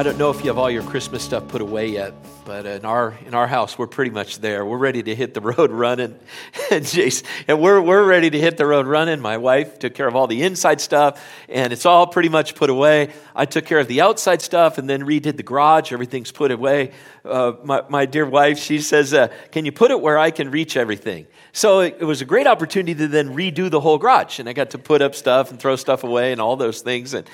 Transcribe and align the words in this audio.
I 0.00 0.02
don't 0.02 0.16
know 0.16 0.30
if 0.30 0.42
you 0.42 0.46
have 0.46 0.56
all 0.56 0.70
your 0.70 0.82
Christmas 0.82 1.22
stuff 1.22 1.46
put 1.48 1.60
away 1.60 1.88
yet, 1.88 2.14
but 2.46 2.64
in 2.64 2.86
our 2.86 3.18
in 3.26 3.34
our 3.34 3.46
house 3.46 3.76
we're 3.76 3.86
pretty 3.86 4.10
much 4.10 4.38
there. 4.38 4.64
We're 4.64 4.78
ready 4.78 5.02
to 5.02 5.14
hit 5.14 5.34
the 5.34 5.42
road 5.42 5.70
running, 5.70 6.18
and 6.70 6.86
Jason, 6.86 7.26
and 7.46 7.60
we're 7.60 7.82
we're 7.82 8.06
ready 8.06 8.30
to 8.30 8.40
hit 8.40 8.56
the 8.56 8.64
road 8.64 8.86
running. 8.86 9.20
My 9.20 9.36
wife 9.36 9.78
took 9.78 9.92
care 9.92 10.08
of 10.08 10.16
all 10.16 10.26
the 10.26 10.42
inside 10.42 10.80
stuff, 10.80 11.22
and 11.50 11.70
it's 11.70 11.84
all 11.84 12.06
pretty 12.06 12.30
much 12.30 12.54
put 12.54 12.70
away. 12.70 13.12
I 13.36 13.44
took 13.44 13.66
care 13.66 13.78
of 13.78 13.88
the 13.88 14.00
outside 14.00 14.40
stuff, 14.40 14.78
and 14.78 14.88
then 14.88 15.02
redid 15.02 15.36
the 15.36 15.42
garage. 15.42 15.92
Everything's 15.92 16.32
put 16.32 16.50
away. 16.50 16.92
Uh, 17.22 17.52
my 17.62 17.82
my 17.90 18.06
dear 18.06 18.24
wife, 18.24 18.58
she 18.58 18.78
says, 18.78 19.12
uh, 19.12 19.28
"Can 19.52 19.66
you 19.66 19.72
put 19.72 19.90
it 19.90 20.00
where 20.00 20.16
I 20.16 20.30
can 20.30 20.50
reach 20.50 20.78
everything?" 20.78 21.26
So 21.52 21.80
it, 21.80 21.98
it 22.00 22.06
was 22.06 22.22
a 22.22 22.24
great 22.24 22.46
opportunity 22.46 22.94
to 22.94 23.06
then 23.06 23.36
redo 23.36 23.70
the 23.70 23.80
whole 23.80 23.98
garage, 23.98 24.38
and 24.38 24.48
I 24.48 24.54
got 24.54 24.70
to 24.70 24.78
put 24.78 25.02
up 25.02 25.14
stuff 25.14 25.50
and 25.50 25.60
throw 25.60 25.76
stuff 25.76 26.04
away 26.04 26.32
and 26.32 26.40
all 26.40 26.56
those 26.56 26.80
things, 26.80 27.12
and 27.12 27.28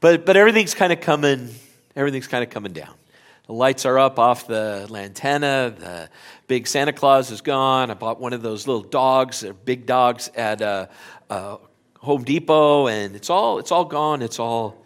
but 0.00 0.24
but 0.24 0.38
everything's 0.38 0.72
kind 0.72 0.94
of 0.94 1.02
coming 1.02 1.50
everything's 1.96 2.28
kind 2.28 2.44
of 2.44 2.50
coming 2.50 2.72
down. 2.72 2.94
The 3.46 3.52
lights 3.52 3.86
are 3.86 3.98
up 3.98 4.18
off 4.18 4.46
the 4.46 4.86
lantana. 4.90 5.74
The 5.76 6.10
big 6.46 6.66
Santa 6.66 6.92
Claus 6.92 7.30
is 7.30 7.40
gone. 7.40 7.90
I 7.90 7.94
bought 7.94 8.20
one 8.20 8.32
of 8.32 8.42
those 8.42 8.66
little 8.66 8.82
dogs, 8.82 9.40
they're 9.40 9.52
big 9.52 9.86
dogs, 9.86 10.30
at 10.36 10.60
uh, 10.60 10.86
uh, 11.30 11.56
Home 12.00 12.24
Depot, 12.24 12.88
and 12.88 13.16
it's 13.16 13.30
all 13.30 13.58
it's 13.58 13.72
all 13.72 13.84
gone. 13.84 14.22
It's 14.22 14.38
all 14.38 14.84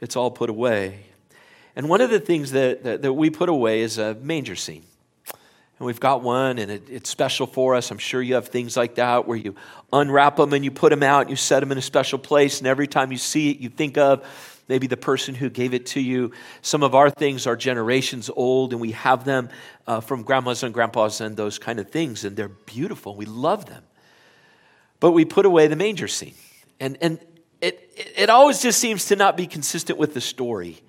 it's 0.00 0.16
all 0.16 0.30
put 0.30 0.50
away. 0.50 1.06
And 1.74 1.88
one 1.88 2.00
of 2.00 2.10
the 2.10 2.18
things 2.18 2.50
that, 2.52 2.82
that, 2.82 3.02
that 3.02 3.12
we 3.12 3.30
put 3.30 3.48
away 3.48 3.82
is 3.82 3.98
a 3.98 4.14
manger 4.16 4.56
scene. 4.56 4.82
And 5.78 5.86
we've 5.86 6.00
got 6.00 6.22
one, 6.22 6.58
and 6.58 6.72
it, 6.72 6.90
it's 6.90 7.08
special 7.08 7.46
for 7.46 7.76
us. 7.76 7.92
I'm 7.92 7.98
sure 7.98 8.20
you 8.20 8.34
have 8.34 8.48
things 8.48 8.76
like 8.76 8.96
that 8.96 9.28
where 9.28 9.36
you 9.36 9.54
unwrap 9.92 10.36
them 10.36 10.52
and 10.52 10.64
you 10.64 10.72
put 10.72 10.90
them 10.90 11.04
out 11.04 11.22
and 11.22 11.30
you 11.30 11.36
set 11.36 11.60
them 11.60 11.70
in 11.70 11.78
a 11.78 11.82
special 11.82 12.18
place. 12.18 12.58
And 12.58 12.66
every 12.66 12.88
time 12.88 13.12
you 13.12 13.18
see 13.18 13.52
it, 13.52 13.58
you 13.60 13.68
think 13.68 13.96
of 13.96 14.24
maybe 14.68 14.86
the 14.86 14.96
person 14.96 15.34
who 15.34 15.50
gave 15.50 15.74
it 15.74 15.86
to 15.86 16.00
you. 16.00 16.32
Some 16.62 16.82
of 16.82 16.94
our 16.94 17.10
things 17.10 17.46
are 17.46 17.56
generations 17.56 18.30
old, 18.34 18.72
and 18.72 18.80
we 18.80 18.92
have 18.92 19.24
them 19.24 19.48
uh, 19.86 20.00
from 20.00 20.22
grandmas 20.22 20.62
and 20.62 20.72
grandpas 20.72 21.20
and 21.20 21.36
those 21.36 21.58
kind 21.58 21.78
of 21.78 21.90
things, 21.90 22.24
and 22.24 22.36
they're 22.36 22.48
beautiful. 22.48 23.16
We 23.16 23.26
love 23.26 23.66
them. 23.66 23.82
But 25.00 25.12
we 25.12 25.24
put 25.24 25.46
away 25.46 25.68
the 25.68 25.76
manger 25.76 26.08
scene. 26.08 26.34
And, 26.80 26.98
and 27.00 27.18
it, 27.60 28.14
it 28.16 28.30
always 28.30 28.60
just 28.60 28.78
seems 28.78 29.06
to 29.06 29.16
not 29.16 29.36
be 29.36 29.46
consistent 29.46 29.98
with 29.98 30.14
the 30.14 30.20
story 30.20 30.80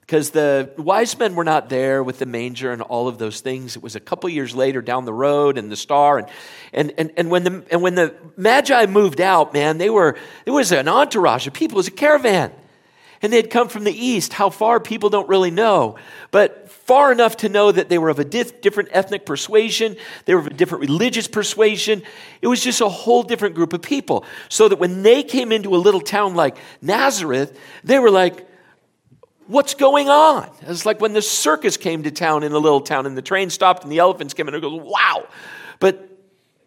because 0.00 0.30
the 0.30 0.70
wise 0.78 1.18
men 1.18 1.34
were 1.34 1.44
not 1.44 1.68
there 1.68 2.02
with 2.02 2.18
the 2.18 2.24
manger 2.24 2.72
and 2.72 2.80
all 2.80 3.08
of 3.08 3.18
those 3.18 3.40
things. 3.40 3.76
It 3.76 3.82
was 3.82 3.94
a 3.94 4.00
couple 4.00 4.30
years 4.30 4.54
later 4.54 4.80
down 4.80 5.04
the 5.04 5.12
road 5.12 5.58
and 5.58 5.70
the 5.70 5.76
star. 5.76 6.18
And, 6.18 6.28
and, 6.72 6.94
and, 6.96 7.12
and, 7.16 7.30
when, 7.30 7.44
the, 7.44 7.64
and 7.70 7.82
when 7.82 7.94
the 7.94 8.14
Magi 8.36 8.86
moved 8.86 9.20
out, 9.20 9.52
man, 9.52 9.76
they 9.76 9.90
were, 9.90 10.16
it 10.46 10.50
was 10.50 10.72
an 10.72 10.88
entourage 10.88 11.46
of 11.46 11.52
people, 11.52 11.76
it 11.76 11.80
was 11.80 11.88
a 11.88 11.92
caravan 11.92 12.52
and 13.22 13.32
they 13.32 13.36
had 13.36 13.50
come 13.50 13.68
from 13.68 13.84
the 13.84 13.92
east. 13.92 14.32
How 14.32 14.50
far, 14.50 14.80
people 14.80 15.10
don't 15.10 15.28
really 15.28 15.50
know, 15.50 15.96
but 16.30 16.70
far 16.70 17.12
enough 17.12 17.36
to 17.38 17.48
know 17.48 17.70
that 17.70 17.88
they 17.88 17.98
were 17.98 18.08
of 18.08 18.18
a 18.18 18.24
diff- 18.24 18.60
different 18.60 18.88
ethnic 18.92 19.26
persuasion, 19.26 19.96
they 20.24 20.34
were 20.34 20.40
of 20.40 20.46
a 20.46 20.54
different 20.54 20.82
religious 20.82 21.28
persuasion. 21.28 22.02
It 22.40 22.46
was 22.46 22.62
just 22.62 22.80
a 22.80 22.88
whole 22.88 23.22
different 23.22 23.54
group 23.54 23.72
of 23.72 23.82
people. 23.82 24.24
So 24.48 24.68
that 24.68 24.78
when 24.78 25.02
they 25.02 25.22
came 25.22 25.52
into 25.52 25.74
a 25.74 25.78
little 25.78 26.00
town 26.00 26.34
like 26.34 26.56
Nazareth, 26.80 27.58
they 27.84 27.98
were 27.98 28.10
like, 28.10 28.46
What's 29.46 29.72
going 29.72 30.10
on? 30.10 30.50
It's 30.60 30.84
like 30.84 31.00
when 31.00 31.14
the 31.14 31.22
circus 31.22 31.78
came 31.78 32.02
to 32.02 32.10
town 32.10 32.42
in 32.42 32.52
a 32.52 32.58
little 32.58 32.82
town 32.82 33.06
and 33.06 33.16
the 33.16 33.22
train 33.22 33.48
stopped 33.48 33.82
and 33.82 33.90
the 33.90 33.98
elephants 33.98 34.34
came 34.34 34.46
in 34.46 34.54
and 34.54 34.62
it 34.62 34.68
goes, 34.68 34.78
Wow. 34.82 35.26
But 35.80 36.08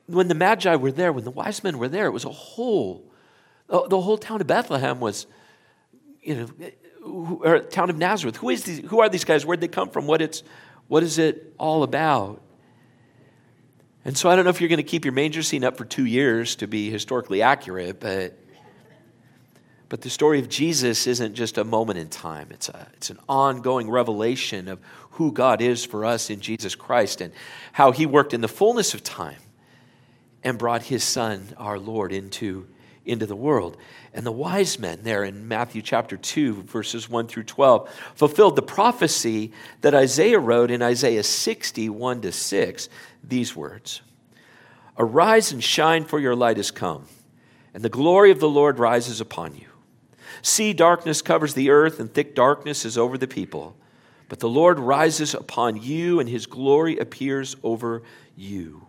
when 0.08 0.28
the 0.28 0.36
Magi 0.36 0.76
were 0.76 0.92
there, 0.92 1.14
when 1.14 1.24
the 1.24 1.32
wise 1.32 1.64
men 1.64 1.78
were 1.78 1.88
there, 1.88 2.06
it 2.08 2.12
was 2.12 2.26
a 2.26 2.32
whole, 2.32 3.06
the 3.68 4.02
whole 4.02 4.18
town 4.18 4.42
of 4.42 4.48
Bethlehem 4.48 5.00
was 5.00 5.28
you 6.22 6.36
know, 6.36 6.48
who, 7.02 7.42
or 7.44 7.60
town 7.60 7.90
of 7.90 7.98
Nazareth. 7.98 8.38
Who, 8.38 8.50
is 8.50 8.64
these, 8.64 8.80
who 8.90 9.00
are 9.02 9.10
these 9.10 9.26
guys? 9.26 9.46
Where'd 9.46 9.62
they 9.62 9.68
come 9.68 9.90
from? 9.90 10.08
What, 10.08 10.22
it's, 10.22 10.44
what 10.88 11.04
is 11.04 11.18
it 11.18 11.54
all 11.58 11.84
about? 11.84 12.42
And 14.04 14.18
so 14.18 14.30
I 14.30 14.36
don't 14.36 14.46
know 14.46 14.50
if 14.50 14.62
you're 14.62 14.70
going 14.70 14.78
to 14.78 14.84
keep 14.84 15.06
your 15.06 15.14
manger 15.14 15.44
scene 15.44 15.64
up 15.64 15.78
for 15.78 15.86
two 15.86 16.06
years 16.06 16.56
to 16.58 16.68
be 16.68 16.90
historically 16.90 17.42
accurate, 17.42 18.00
but, 18.00 18.38
but 19.90 20.02
the 20.02 20.10
story 20.10 20.40
of 20.40 20.50
Jesus 20.50 21.06
isn't 21.06 21.36
just 21.36 21.58
a 21.58 21.64
moment 21.64 22.00
in 22.00 22.10
time. 22.10 22.48
It's, 22.52 22.70
a, 22.70 22.88
it's 22.94 23.12
an 23.12 23.20
ongoing 23.30 23.90
revelation 23.90 24.68
of 24.68 24.80
who 25.12 25.32
God 25.32 25.62
is 25.62 25.86
for 25.86 26.04
us 26.04 26.30
in 26.30 26.40
Jesus 26.40 26.74
Christ 26.74 27.22
and 27.22 27.32
how 27.74 27.92
he 27.92 28.06
worked 28.08 28.34
in 28.34 28.42
the 28.42 28.48
fullness 28.48 28.94
of 28.96 29.04
time 29.04 29.40
and 30.44 30.58
brought 30.58 30.84
his 30.84 31.04
son, 31.04 31.54
our 31.58 31.78
Lord, 31.78 32.12
into, 32.12 32.68
into 33.06 33.26
the 33.26 33.36
world. 33.36 33.78
And 34.14 34.26
the 34.26 34.32
wise 34.32 34.78
men, 34.78 35.00
there 35.04 35.24
in 35.24 35.48
Matthew 35.48 35.82
chapter 35.82 36.18
2, 36.18 36.64
verses 36.64 37.10
1 37.10 37.28
through 37.28 37.44
12, 37.44 37.90
fulfilled 38.16 38.56
the 38.56 38.62
prophecy 38.62 39.52
that 39.82 39.96
Isaiah 39.96 40.40
wrote 40.40 40.72
in 40.72 40.82
Isaiah 40.82 41.24
61 41.24 42.22
to 42.22 42.32
6, 42.32 42.90
these 43.24 43.56
words 43.56 44.02
Arise 44.98 45.52
and 45.52 45.64
shine, 45.64 46.06
for 46.06 46.20
your 46.20 46.36
light 46.36 46.58
has 46.58 46.72
come, 46.72 47.06
and 47.74 47.84
the 47.84 47.90
glory 47.90 48.32
of 48.32 48.40
the 48.40 48.50
Lord 48.50 48.80
rises 48.80 49.22
upon 49.22 49.56
you. 49.56 49.68
See, 50.42 50.74
darkness 50.74 51.22
covers 51.22 51.54
the 51.54 51.70
earth, 51.70 52.00
and 52.00 52.14
thick 52.14 52.36
darkness 52.36 52.86
is 52.86 52.98
over 52.98 53.18
the 53.18 53.28
people. 53.28 53.76
But 54.28 54.40
the 54.40 54.50
Lord 54.50 54.80
rises 54.80 55.34
upon 55.34 55.82
you, 55.82 56.20
and 56.20 56.30
his 56.30 56.46
glory 56.46 56.98
appears 56.98 57.56
over 57.64 58.04
you. 58.36 58.88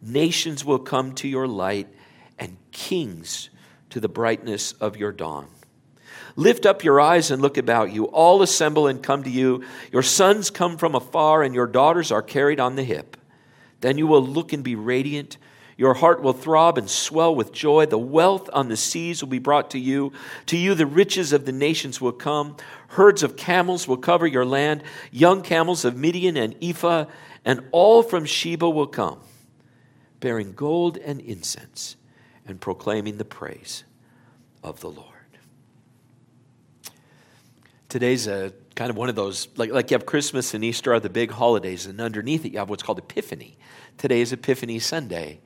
Nations 0.00 0.64
will 0.64 0.78
come 0.78 1.14
to 1.16 1.28
your 1.28 1.46
light, 1.46 1.88
and 2.38 2.56
kings 2.72 3.50
to 3.90 4.00
the 4.00 4.08
brightness 4.08 4.72
of 4.72 4.96
your 4.96 5.12
dawn. 5.12 5.46
Lift 6.36 6.66
up 6.66 6.82
your 6.82 7.00
eyes 7.00 7.30
and 7.30 7.40
look 7.40 7.56
about 7.56 7.92
you. 7.92 8.06
All 8.06 8.42
assemble 8.42 8.88
and 8.88 9.02
come 9.02 9.22
to 9.22 9.30
you. 9.30 9.62
Your 9.92 10.02
sons 10.02 10.50
come 10.50 10.76
from 10.76 10.94
afar, 10.94 11.42
and 11.42 11.54
your 11.54 11.66
daughters 11.66 12.10
are 12.10 12.22
carried 12.22 12.58
on 12.58 12.74
the 12.74 12.82
hip. 12.82 13.16
Then 13.80 13.98
you 13.98 14.06
will 14.06 14.24
look 14.24 14.52
and 14.52 14.64
be 14.64 14.74
radiant. 14.74 15.36
Your 15.76 15.94
heart 15.94 16.22
will 16.22 16.32
throb 16.32 16.78
and 16.78 16.88
swell 16.88 17.34
with 17.34 17.52
joy. 17.52 17.86
The 17.86 17.98
wealth 17.98 18.48
on 18.52 18.68
the 18.68 18.76
seas 18.76 19.22
will 19.22 19.30
be 19.30 19.38
brought 19.38 19.70
to 19.70 19.78
you. 19.78 20.12
To 20.46 20.56
you, 20.56 20.74
the 20.74 20.86
riches 20.86 21.32
of 21.32 21.46
the 21.46 21.52
nations 21.52 22.00
will 22.00 22.12
come. 22.12 22.56
Herds 22.88 23.22
of 23.22 23.36
camels 23.36 23.86
will 23.86 23.96
cover 23.96 24.26
your 24.26 24.44
land. 24.44 24.82
Young 25.12 25.42
camels 25.42 25.84
of 25.84 25.96
Midian 25.96 26.36
and 26.36 26.56
Ephah, 26.62 27.06
and 27.44 27.62
all 27.70 28.02
from 28.02 28.24
Sheba 28.24 28.68
will 28.68 28.86
come, 28.86 29.20
bearing 30.18 30.52
gold 30.52 30.96
and 30.96 31.20
incense 31.20 31.96
and 32.46 32.60
proclaiming 32.60 33.16
the 33.16 33.24
praise 33.24 33.84
of 34.62 34.80
the 34.80 34.90
Lord. 34.90 35.08
Today's 37.88 38.26
a 38.26 38.52
kind 38.74 38.90
of 38.90 38.96
one 38.96 39.08
of 39.08 39.14
those, 39.14 39.48
like, 39.56 39.70
like 39.70 39.90
you 39.90 39.94
have 39.94 40.04
Christmas 40.04 40.52
and 40.52 40.64
Easter 40.64 40.92
are 40.92 41.00
the 41.00 41.08
big 41.08 41.30
holidays, 41.30 41.86
and 41.86 42.00
underneath 42.00 42.44
it 42.44 42.52
you 42.52 42.58
have 42.58 42.68
what's 42.68 42.82
called 42.82 42.98
Epiphany. 42.98 43.56
Today 43.98 44.20
is 44.20 44.32
Epiphany 44.32 44.80
Sunday, 44.80 45.40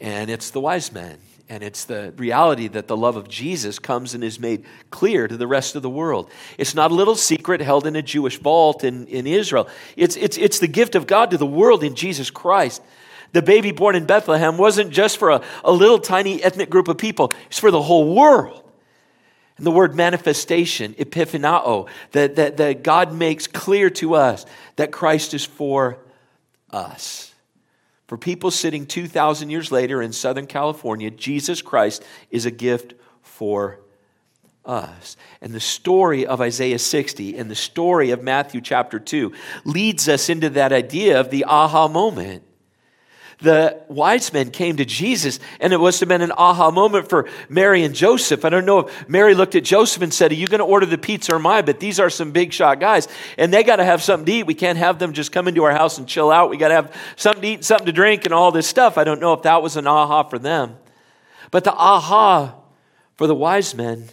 and 0.00 0.28
it's 0.28 0.50
the 0.50 0.60
wise 0.60 0.92
men. 0.92 1.18
And 1.50 1.62
it's 1.62 1.86
the 1.86 2.12
reality 2.18 2.68
that 2.68 2.88
the 2.88 2.96
love 2.96 3.16
of 3.16 3.26
Jesus 3.26 3.78
comes 3.78 4.12
and 4.12 4.22
is 4.22 4.38
made 4.38 4.66
clear 4.90 5.26
to 5.26 5.36
the 5.36 5.46
rest 5.46 5.76
of 5.76 5.82
the 5.82 5.88
world. 5.88 6.30
It's 6.58 6.74
not 6.74 6.90
a 6.90 6.94
little 6.94 7.14
secret 7.14 7.62
held 7.62 7.86
in 7.86 7.96
a 7.96 8.02
Jewish 8.02 8.38
vault 8.38 8.84
in, 8.84 9.06
in 9.06 9.26
Israel. 9.26 9.66
It's, 9.96 10.14
it's, 10.16 10.36
it's 10.36 10.58
the 10.58 10.68
gift 10.68 10.94
of 10.94 11.06
God 11.06 11.30
to 11.30 11.38
the 11.38 11.46
world 11.46 11.82
in 11.82 11.94
Jesus 11.94 12.30
Christ. 12.30 12.82
The 13.32 13.42
baby 13.42 13.72
born 13.72 13.94
in 13.94 14.06
Bethlehem 14.06 14.56
wasn't 14.56 14.90
just 14.90 15.18
for 15.18 15.30
a, 15.30 15.42
a 15.64 15.72
little 15.72 15.98
tiny 15.98 16.42
ethnic 16.42 16.70
group 16.70 16.88
of 16.88 16.98
people, 16.98 17.32
it's 17.46 17.58
for 17.58 17.70
the 17.70 17.82
whole 17.82 18.14
world. 18.14 18.64
And 19.56 19.66
the 19.66 19.72
word 19.72 19.94
manifestation, 19.94 20.94
epiphanao, 20.94 21.88
that, 22.12 22.36
that, 22.36 22.56
that 22.58 22.84
God 22.84 23.12
makes 23.12 23.48
clear 23.48 23.90
to 23.90 24.14
us 24.14 24.46
that 24.76 24.92
Christ 24.92 25.34
is 25.34 25.44
for 25.44 25.98
us. 26.70 27.34
For 28.06 28.16
people 28.16 28.50
sitting 28.50 28.86
2,000 28.86 29.50
years 29.50 29.72
later 29.72 30.00
in 30.00 30.12
Southern 30.12 30.46
California, 30.46 31.10
Jesus 31.10 31.60
Christ 31.60 32.04
is 32.30 32.46
a 32.46 32.52
gift 32.52 32.94
for 33.20 33.80
us. 34.64 35.16
And 35.40 35.52
the 35.52 35.60
story 35.60 36.24
of 36.24 36.40
Isaiah 36.40 36.78
60 36.78 37.36
and 37.36 37.50
the 37.50 37.56
story 37.56 38.10
of 38.10 38.22
Matthew 38.22 38.60
chapter 38.60 38.98
2 39.00 39.32
leads 39.64 40.08
us 40.08 40.28
into 40.28 40.50
that 40.50 40.72
idea 40.72 41.18
of 41.18 41.30
the 41.30 41.44
aha 41.44 41.88
moment 41.88 42.44
the 43.40 43.80
wise 43.86 44.32
men 44.32 44.50
came 44.50 44.78
to 44.78 44.84
Jesus, 44.84 45.38
and 45.60 45.72
it 45.72 45.78
must 45.78 46.00
have 46.00 46.08
been 46.08 46.22
an 46.22 46.32
aha 46.32 46.72
moment 46.72 47.08
for 47.08 47.28
Mary 47.48 47.84
and 47.84 47.94
Joseph. 47.94 48.44
I 48.44 48.48
don't 48.48 48.66
know 48.66 48.80
if 48.80 49.08
Mary 49.08 49.34
looked 49.34 49.54
at 49.54 49.62
Joseph 49.62 50.02
and 50.02 50.12
said, 50.12 50.32
Are 50.32 50.34
you 50.34 50.48
going 50.48 50.58
to 50.58 50.64
order 50.64 50.86
the 50.86 50.98
pizza 50.98 51.36
or 51.36 51.38
mine? 51.38 51.64
But 51.64 51.78
these 51.78 52.00
are 52.00 52.10
some 52.10 52.32
big 52.32 52.52
shot 52.52 52.80
guys, 52.80 53.06
and 53.36 53.54
they 53.54 53.62
got 53.62 53.76
to 53.76 53.84
have 53.84 54.02
something 54.02 54.26
to 54.26 54.32
eat. 54.32 54.46
We 54.46 54.54
can't 54.54 54.78
have 54.78 54.98
them 54.98 55.12
just 55.12 55.30
come 55.30 55.46
into 55.46 55.62
our 55.64 55.72
house 55.72 55.98
and 55.98 56.08
chill 56.08 56.32
out. 56.32 56.50
We 56.50 56.56
got 56.56 56.68
to 56.68 56.74
have 56.74 56.96
something 57.14 57.42
to 57.42 57.48
eat, 57.48 57.64
something 57.64 57.86
to 57.86 57.92
drink, 57.92 58.24
and 58.24 58.34
all 58.34 58.50
this 58.50 58.66
stuff. 58.66 58.98
I 58.98 59.04
don't 59.04 59.20
know 59.20 59.34
if 59.34 59.42
that 59.42 59.62
was 59.62 59.76
an 59.76 59.86
aha 59.86 60.24
for 60.24 60.40
them. 60.40 60.76
But 61.52 61.62
the 61.62 61.72
aha 61.72 62.56
for 63.16 63.28
the 63.28 63.36
wise 63.36 63.72
men 63.72 64.08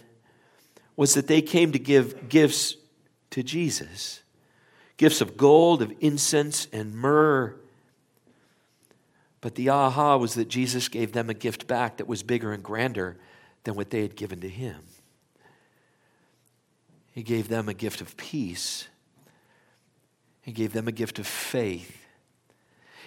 was 0.94 1.14
that 1.14 1.26
they 1.26 1.42
came 1.42 1.72
to 1.72 1.78
give 1.80 2.28
gifts 2.28 2.76
to 3.30 3.42
Jesus 3.42 4.22
gifts 4.96 5.20
of 5.20 5.36
gold, 5.36 5.82
of 5.82 5.92
incense, 6.00 6.68
and 6.72 6.94
myrrh 6.94 7.54
but 9.46 9.54
the 9.54 9.68
aha 9.68 10.16
was 10.16 10.34
that 10.34 10.48
Jesus 10.48 10.88
gave 10.88 11.12
them 11.12 11.30
a 11.30 11.34
gift 11.34 11.68
back 11.68 11.98
that 11.98 12.08
was 12.08 12.24
bigger 12.24 12.52
and 12.52 12.64
grander 12.64 13.16
than 13.62 13.76
what 13.76 13.90
they 13.90 14.02
had 14.02 14.16
given 14.16 14.40
to 14.40 14.48
him. 14.48 14.80
He 17.12 17.22
gave 17.22 17.46
them 17.46 17.68
a 17.68 17.72
gift 17.72 18.00
of 18.00 18.16
peace. 18.16 18.88
He 20.42 20.50
gave 20.50 20.72
them 20.72 20.88
a 20.88 20.90
gift 20.90 21.20
of 21.20 21.28
faith. 21.28 21.96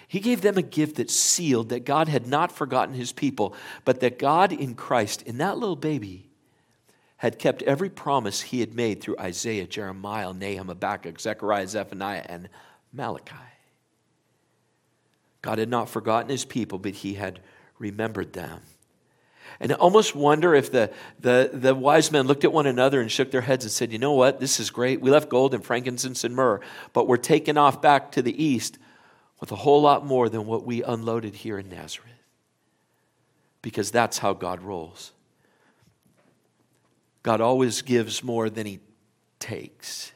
He 0.08 0.18
gave 0.18 0.40
them 0.40 0.56
a 0.56 0.62
gift 0.62 0.96
that 0.96 1.10
sealed 1.10 1.68
that 1.68 1.84
God 1.84 2.08
had 2.08 2.26
not 2.26 2.50
forgotten 2.50 2.94
his 2.94 3.12
people, 3.12 3.54
but 3.84 4.00
that 4.00 4.18
God 4.18 4.50
in 4.50 4.74
Christ, 4.74 5.20
in 5.20 5.36
that 5.36 5.58
little 5.58 5.76
baby, 5.76 6.30
had 7.18 7.38
kept 7.38 7.60
every 7.64 7.90
promise 7.90 8.40
he 8.40 8.60
had 8.60 8.74
made 8.74 9.02
through 9.02 9.18
Isaiah, 9.18 9.66
Jeremiah, 9.66 10.32
Nahum, 10.32 10.68
Habakkuk, 10.68 11.20
Zechariah, 11.20 11.68
Zephaniah, 11.68 12.24
and 12.24 12.48
Malachi. 12.94 13.36
God 15.42 15.58
had 15.58 15.68
not 15.68 15.88
forgotten 15.88 16.30
his 16.30 16.44
people, 16.44 16.78
but 16.78 16.92
he 16.92 17.14
had 17.14 17.40
remembered 17.78 18.32
them. 18.32 18.60
And 19.58 19.72
I 19.72 19.74
almost 19.74 20.14
wonder 20.14 20.54
if 20.54 20.70
the, 20.70 20.90
the, 21.18 21.50
the 21.52 21.74
wise 21.74 22.12
men 22.12 22.26
looked 22.26 22.44
at 22.44 22.52
one 22.52 22.66
another 22.66 23.00
and 23.00 23.10
shook 23.10 23.30
their 23.30 23.40
heads 23.40 23.64
and 23.64 23.72
said, 23.72 23.92
You 23.92 23.98
know 23.98 24.12
what? 24.12 24.40
This 24.40 24.60
is 24.60 24.70
great. 24.70 25.00
We 25.00 25.10
left 25.10 25.28
gold 25.28 25.54
and 25.54 25.64
frankincense 25.64 26.24
and 26.24 26.34
myrrh, 26.34 26.60
but 26.92 27.08
we're 27.08 27.16
taking 27.16 27.58
off 27.58 27.82
back 27.82 28.12
to 28.12 28.22
the 28.22 28.42
east 28.42 28.78
with 29.40 29.50
a 29.52 29.56
whole 29.56 29.82
lot 29.82 30.06
more 30.06 30.28
than 30.28 30.46
what 30.46 30.64
we 30.64 30.82
unloaded 30.82 31.34
here 31.34 31.58
in 31.58 31.68
Nazareth. 31.68 32.08
Because 33.62 33.90
that's 33.90 34.18
how 34.18 34.32
God 34.32 34.62
rolls. 34.62 35.12
God 37.22 37.40
always 37.40 37.82
gives 37.82 38.22
more 38.22 38.48
than 38.48 38.66
he 38.66 38.80
takes. 39.38 40.12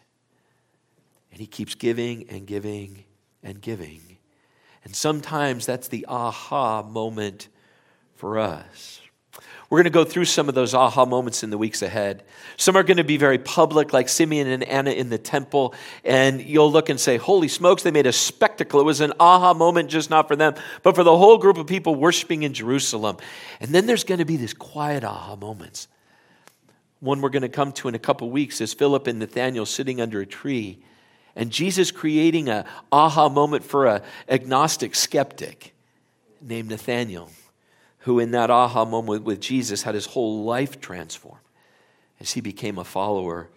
And 1.31 1.41
he 1.41 1.47
keeps 1.47 1.75
giving 1.75 2.29
and 2.31 2.47
giving 2.47 3.05
and 3.43 3.61
giving. 3.61 4.14
And 4.85 4.95
sometimes 4.95 5.67
that's 5.67 5.89
the 5.89 6.05
aha 6.09 6.83
moment 6.83 7.49
for 8.15 8.39
us. 8.39 9.01
We're 9.71 9.79
going 9.79 9.85
to 9.85 9.91
go 9.91 10.05
through 10.05 10.27
some 10.27 10.49
of 10.49 10.55
those 10.55 10.75
aha 10.75 11.05
moments 11.07 11.43
in 11.43 11.51
the 11.51 11.59
weeks 11.59 11.83
ahead. 11.83 12.23
Some 12.57 12.77
are 12.77 12.83
going 12.83 12.99
to 12.99 13.05
be 13.05 13.17
very 13.17 13.39
public, 13.39 13.93
like 13.93 14.09
Simeon 14.09 14.47
and 14.47 14.63
Anna 14.63 14.91
in 14.91 15.09
the 15.09 15.19
temple, 15.19 15.75
and 16.05 16.41
you'll 16.41 16.71
look 16.71 16.91
and 16.91 17.01
say, 17.01 17.17
Holy 17.17 17.49
smokes, 17.49 17.83
they 17.83 17.91
made 17.91 18.07
a 18.07 18.13
spectacle. 18.13 18.79
It 18.79 18.85
was 18.85 19.01
an 19.01 19.15
aha 19.19 19.55
moment 19.55 19.91
just 19.91 20.11
not 20.11 20.29
for 20.29 20.37
them, 20.37 20.55
but 20.83 20.95
for 20.95 21.03
the 21.03 21.17
whole 21.17 21.39
group 21.39 21.57
of 21.57 21.67
people 21.67 21.95
worshiping 21.95 22.45
in 22.45 22.53
Jerusalem. 22.53 23.17
And 23.59 23.75
then 23.75 23.87
there's 23.87 24.05
going 24.05 24.19
to 24.19 24.25
be 24.25 24.37
these 24.37 24.55
quiet 24.55 25.03
aha 25.03 25.35
moments. 25.35 25.89
One 27.01 27.21
we're 27.21 27.31
going 27.31 27.43
to 27.43 27.49
come 27.49 27.73
to 27.73 27.89
in 27.89 27.95
a 27.95 27.99
couple 27.99 28.31
weeks 28.31 28.61
is 28.61 28.73
Philip 28.73 29.07
and 29.07 29.19
Nathaniel 29.19 29.67
sitting 29.67 30.01
under 30.01 30.21
a 30.21 30.27
tree, 30.27 30.85
and 31.37 31.51
Jesus 31.51 31.91
creating 31.91 32.49
a 32.49 32.65
aha 32.93 33.29
moment 33.29 33.65
for 33.65 33.87
a 33.87 34.03
agnostic 34.29 34.95
skeptic 34.95 35.75
named 36.41 36.69
Nathaniel 36.71 37.31
who, 38.01 38.19
in 38.19 38.33
that 38.33 38.51
aha 38.51 38.85
moment 38.85 39.25
with 39.25 39.41
Jesus, 39.41 39.83
had 39.83 39.95
his 39.95 40.07
whole 40.07 40.45
life 40.45 40.81
transformed 40.81 41.41
as 42.21 42.33
he 42.33 42.41
became 42.41 42.79
a 42.79 42.85
follower 42.85 43.49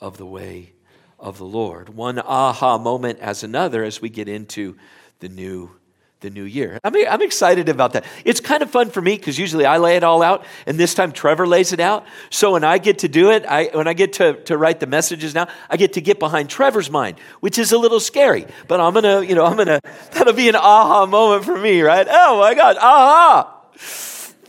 of 0.00 0.18
the 0.18 0.26
way 0.26 0.72
of 1.18 1.38
the 1.38 1.44
Lord. 1.44 1.88
One 1.88 2.18
aha 2.20 2.78
moment 2.78 3.18
as 3.18 3.42
another 3.42 3.82
as 3.82 4.00
we 4.00 4.08
get 4.08 4.28
into 4.28 4.76
the 5.18 5.28
new 5.28 5.70
the 6.20 6.30
new 6.30 6.42
year. 6.42 6.78
I 6.82 6.90
mean, 6.90 7.06
I'm 7.08 7.22
excited 7.22 7.68
about 7.68 7.92
that. 7.92 8.04
It's 8.24 8.40
kind 8.40 8.62
of 8.62 8.70
fun 8.70 8.90
for 8.90 9.00
me 9.00 9.16
because 9.16 9.38
usually 9.38 9.64
I 9.64 9.78
lay 9.78 9.96
it 9.96 10.02
all 10.02 10.22
out, 10.22 10.44
and 10.66 10.78
this 10.78 10.94
time 10.94 11.12
Trevor 11.12 11.46
lays 11.46 11.72
it 11.72 11.80
out. 11.80 12.06
So 12.30 12.52
when 12.52 12.64
I 12.64 12.78
get 12.78 13.00
to 13.00 13.08
do 13.08 13.30
it, 13.30 13.44
I, 13.46 13.70
when 13.72 13.86
I 13.86 13.92
get 13.92 14.14
to, 14.14 14.34
to 14.44 14.56
write 14.56 14.80
the 14.80 14.86
messages 14.86 15.34
now, 15.34 15.48
I 15.70 15.76
get 15.76 15.92
to 15.94 16.00
get 16.00 16.18
behind 16.18 16.50
Trevor's 16.50 16.90
mind, 16.90 17.18
which 17.40 17.58
is 17.58 17.72
a 17.72 17.78
little 17.78 18.00
scary. 18.00 18.46
But 18.66 18.80
I'm 18.80 18.94
gonna, 18.94 19.22
you 19.22 19.34
know, 19.34 19.44
I'm 19.44 19.56
gonna, 19.56 19.80
that'll 20.12 20.32
be 20.32 20.48
an 20.48 20.56
aha 20.56 21.06
moment 21.06 21.44
for 21.44 21.56
me, 21.56 21.82
right? 21.82 22.06
Oh 22.08 22.38
my 22.38 22.54
God, 22.54 22.76
aha! 22.78 23.54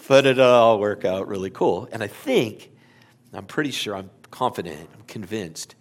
but 0.08 0.26
it'll 0.26 0.44
all 0.44 0.80
work 0.80 1.06
out 1.06 1.28
really 1.28 1.52
cool. 1.52 1.88
And 1.92 2.02
I 2.02 2.08
think, 2.08 2.72
I'm 3.32 3.46
pretty 3.46 3.72
sure, 3.72 3.96
I'm 3.96 4.10
confident, 4.32 4.90
I'm 4.98 5.04
convinced 5.06 5.76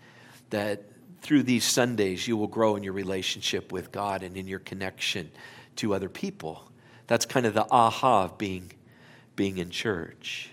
that 0.51 0.85
through 1.23 1.45
these 1.45 1.65
Sundays 1.65 2.29
you 2.29 2.37
will 2.37 2.47
grow 2.47 2.77
in 2.77 2.83
your 2.83 2.93
relationship 2.93 3.73
with 3.73 3.91
God 3.91 4.23
and 4.23 4.37
in 4.37 4.47
your 4.47 4.59
connection 4.59 5.31
to 5.79 5.95
other 5.95 6.09
people. 6.09 6.71
That's 7.07 7.27
kind 7.27 7.47
of 7.47 7.55
the 7.55 7.67
aha 7.71 8.25
of 8.25 8.39
being, 8.39 8.73
being 9.35 9.59
in 9.59 9.71
church. 9.71 10.51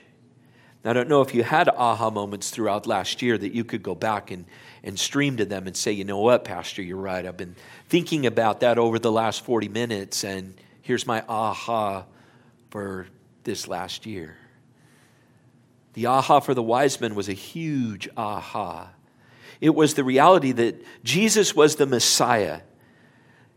Now, 0.83 0.91
I 0.91 0.93
don't 0.93 1.09
know 1.09 1.21
if 1.21 1.33
you 1.33 1.43
had 1.43 1.67
aha 1.67 2.09
moments 2.09 2.49
throughout 2.51 2.87
last 2.87 3.21
year 3.21 3.37
that 3.37 3.53
you 3.53 3.63
could 3.63 3.83
go 3.83 3.95
back 3.95 4.31
and, 4.31 4.45
and 4.83 4.99
stream 4.99 5.37
to 5.37 5.45
them 5.45 5.67
and 5.67 5.75
say, 5.75 5.91
you 5.91 6.03
know 6.03 6.19
what, 6.19 6.45
Pastor, 6.45 6.81
you're 6.81 6.97
right. 6.97 7.25
I've 7.25 7.37
been 7.37 7.55
thinking 7.89 8.25
about 8.25 8.59
that 8.59 8.77
over 8.77 8.99
the 8.99 9.11
last 9.11 9.43
40 9.43 9.67
minutes, 9.67 10.23
and 10.23 10.55
here's 10.81 11.07
my 11.07 11.23
aha 11.27 12.05
for 12.69 13.07
this 13.43 13.67
last 13.67 14.05
year. 14.05 14.37
The 15.93 16.05
aha 16.05 16.39
for 16.39 16.53
the 16.53 16.63
wise 16.63 17.01
men 17.01 17.15
was 17.15 17.29
a 17.29 17.33
huge 17.33 18.07
aha. 18.15 18.89
It 19.61 19.73
was 19.73 19.93
the 19.95 20.03
reality 20.03 20.51
that 20.51 20.83
Jesus 21.03 21.55
was 21.55 21.77
the 21.77 21.85
Messiah 21.85 22.61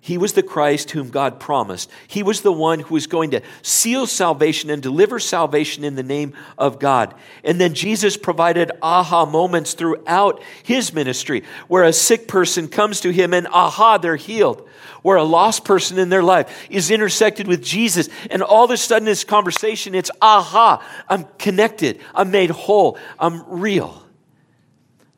he 0.00 0.16
was 0.16 0.32
the 0.32 0.42
Christ 0.42 0.92
whom 0.92 1.10
God 1.10 1.40
promised. 1.40 1.90
He 2.06 2.22
was 2.22 2.40
the 2.40 2.52
one 2.52 2.78
who 2.78 2.94
was 2.94 3.06
going 3.06 3.32
to 3.32 3.42
seal 3.62 4.06
salvation 4.06 4.70
and 4.70 4.80
deliver 4.80 5.18
salvation 5.18 5.84
in 5.84 5.96
the 5.96 6.02
name 6.02 6.34
of 6.56 6.78
God. 6.78 7.14
And 7.42 7.60
then 7.60 7.74
Jesus 7.74 8.16
provided 8.16 8.70
aha 8.80 9.26
moments 9.26 9.74
throughout 9.74 10.42
his 10.62 10.94
ministry 10.94 11.42
where 11.66 11.84
a 11.84 11.92
sick 11.92 12.28
person 12.28 12.68
comes 12.68 13.00
to 13.00 13.10
him 13.10 13.34
and 13.34 13.48
aha, 13.48 13.98
they're 13.98 14.16
healed. 14.16 14.68
Where 15.02 15.16
a 15.16 15.24
lost 15.24 15.64
person 15.64 15.98
in 15.98 16.08
their 16.08 16.24
life 16.24 16.66
is 16.70 16.90
intersected 16.90 17.46
with 17.46 17.62
Jesus. 17.62 18.08
And 18.30 18.42
all 18.42 18.64
of 18.64 18.70
a 18.70 18.76
sudden, 18.76 19.06
this 19.06 19.24
conversation, 19.24 19.94
it's 19.94 20.10
aha, 20.20 20.84
I'm 21.08 21.24
connected, 21.38 22.00
I'm 22.14 22.30
made 22.30 22.50
whole, 22.50 22.98
I'm 23.18 23.44
real. 23.48 24.07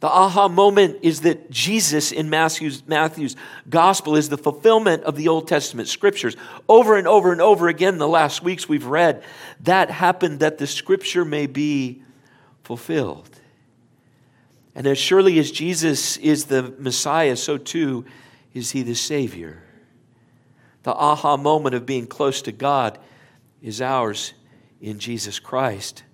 The 0.00 0.08
aha 0.08 0.48
moment 0.48 1.00
is 1.02 1.20
that 1.20 1.50
Jesus 1.50 2.10
in 2.10 2.30
Matthew's, 2.30 2.86
Matthew's 2.86 3.36
gospel 3.68 4.16
is 4.16 4.30
the 4.30 4.38
fulfillment 4.38 5.02
of 5.04 5.14
the 5.14 5.28
Old 5.28 5.46
Testament 5.46 5.88
scriptures. 5.88 6.36
Over 6.68 6.96
and 6.96 7.06
over 7.06 7.32
and 7.32 7.40
over 7.42 7.68
again, 7.68 7.98
the 7.98 8.08
last 8.08 8.42
weeks 8.42 8.66
we've 8.66 8.86
read, 8.86 9.22
that 9.60 9.90
happened 9.90 10.40
that 10.40 10.56
the 10.56 10.66
scripture 10.66 11.26
may 11.26 11.46
be 11.46 12.02
fulfilled. 12.64 13.28
And 14.74 14.86
as 14.86 14.96
surely 14.96 15.38
as 15.38 15.50
Jesus 15.50 16.16
is 16.16 16.46
the 16.46 16.74
Messiah, 16.78 17.36
so 17.36 17.58
too 17.58 18.06
is 18.54 18.70
he 18.70 18.82
the 18.82 18.94
Savior. 18.94 19.62
The 20.84 20.94
aha 20.94 21.36
moment 21.36 21.74
of 21.74 21.84
being 21.84 22.06
close 22.06 22.40
to 22.42 22.52
God 22.52 22.98
is 23.60 23.82
ours 23.82 24.32
in 24.80 24.98
Jesus 24.98 25.38
Christ. 25.38 26.04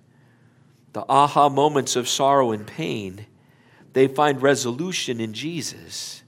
The 0.91 1.05
aha 1.07 1.47
moments 1.47 1.95
of 1.95 2.09
sorrow 2.09 2.51
and 2.51 2.67
pain 2.67 3.27
they 3.97 4.07
find 4.07 4.43
resolution 4.43 5.19
in 5.19 5.33
Jesus, 5.33 6.21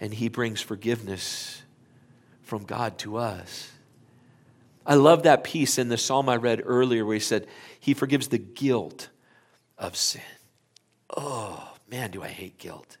and 0.00 0.14
He 0.14 0.28
brings 0.28 0.62
forgiveness 0.62 1.62
from 2.40 2.64
God 2.64 2.96
to 3.00 3.18
us. 3.18 3.70
I 4.86 4.94
love 4.94 5.24
that 5.24 5.44
piece 5.44 5.76
in 5.76 5.90
the 5.90 5.98
psalm 5.98 6.28
I 6.30 6.36
read 6.36 6.62
earlier 6.64 7.04
where 7.04 7.12
He 7.14 7.20
said, 7.20 7.46
He 7.78 7.92
forgives 7.92 8.28
the 8.28 8.38
guilt 8.38 9.10
of 9.76 9.94
sin. 9.94 10.22
Oh, 11.14 11.74
man, 11.90 12.12
do 12.12 12.22
I 12.22 12.28
hate 12.28 12.56
guilt. 12.56 12.96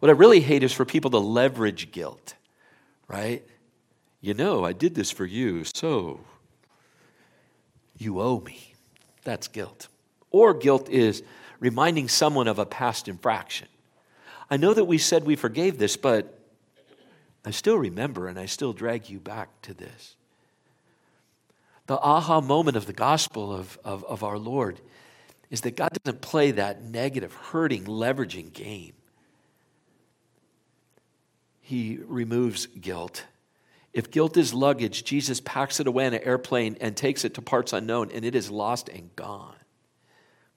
What 0.00 0.08
I 0.08 0.14
really 0.14 0.40
hate 0.40 0.64
is 0.64 0.72
for 0.72 0.84
people 0.84 1.12
to 1.12 1.18
leverage 1.18 1.92
guilt, 1.92 2.34
right? 3.06 3.46
You 4.20 4.34
know, 4.34 4.64
I 4.64 4.72
did 4.72 4.96
this 4.96 5.12
for 5.12 5.24
you, 5.24 5.62
so 5.72 6.18
you 7.96 8.20
owe 8.20 8.40
me. 8.40 8.74
That's 9.22 9.46
guilt. 9.46 9.86
Or 10.32 10.52
guilt 10.52 10.88
is, 10.88 11.22
reminding 11.62 12.08
someone 12.08 12.48
of 12.48 12.58
a 12.58 12.66
past 12.66 13.06
infraction. 13.06 13.68
I 14.50 14.56
know 14.56 14.74
that 14.74 14.84
we 14.84 14.98
said 14.98 15.24
we 15.24 15.36
forgave 15.36 15.78
this, 15.78 15.96
but 15.96 16.40
I 17.44 17.52
still 17.52 17.78
remember 17.78 18.26
and 18.26 18.36
I 18.36 18.46
still 18.46 18.72
drag 18.72 19.08
you 19.08 19.20
back 19.20 19.48
to 19.62 19.72
this. 19.72 20.16
The 21.86 22.00
aha 22.00 22.40
moment 22.40 22.76
of 22.76 22.86
the 22.86 22.92
gospel 22.92 23.52
of, 23.52 23.78
of, 23.84 24.04
of 24.06 24.24
our 24.24 24.38
Lord 24.38 24.80
is 25.50 25.60
that 25.60 25.76
God 25.76 25.90
doesn't 26.02 26.20
play 26.20 26.50
that 26.50 26.82
negative, 26.82 27.32
hurting, 27.32 27.84
leveraging 27.84 28.52
game. 28.52 28.94
He 31.60 32.00
removes 32.04 32.66
guilt. 32.66 33.24
If 33.92 34.10
guilt 34.10 34.36
is 34.36 34.52
luggage, 34.52 35.04
Jesus 35.04 35.40
packs 35.40 35.78
it 35.78 35.86
away 35.86 36.06
in 36.06 36.14
an 36.14 36.24
airplane 36.24 36.76
and 36.80 36.96
takes 36.96 37.24
it 37.24 37.34
to 37.34 37.42
parts 37.42 37.72
unknown, 37.72 38.10
and 38.12 38.24
it 38.24 38.34
is 38.34 38.50
lost 38.50 38.88
and 38.88 39.14
gone 39.14 39.54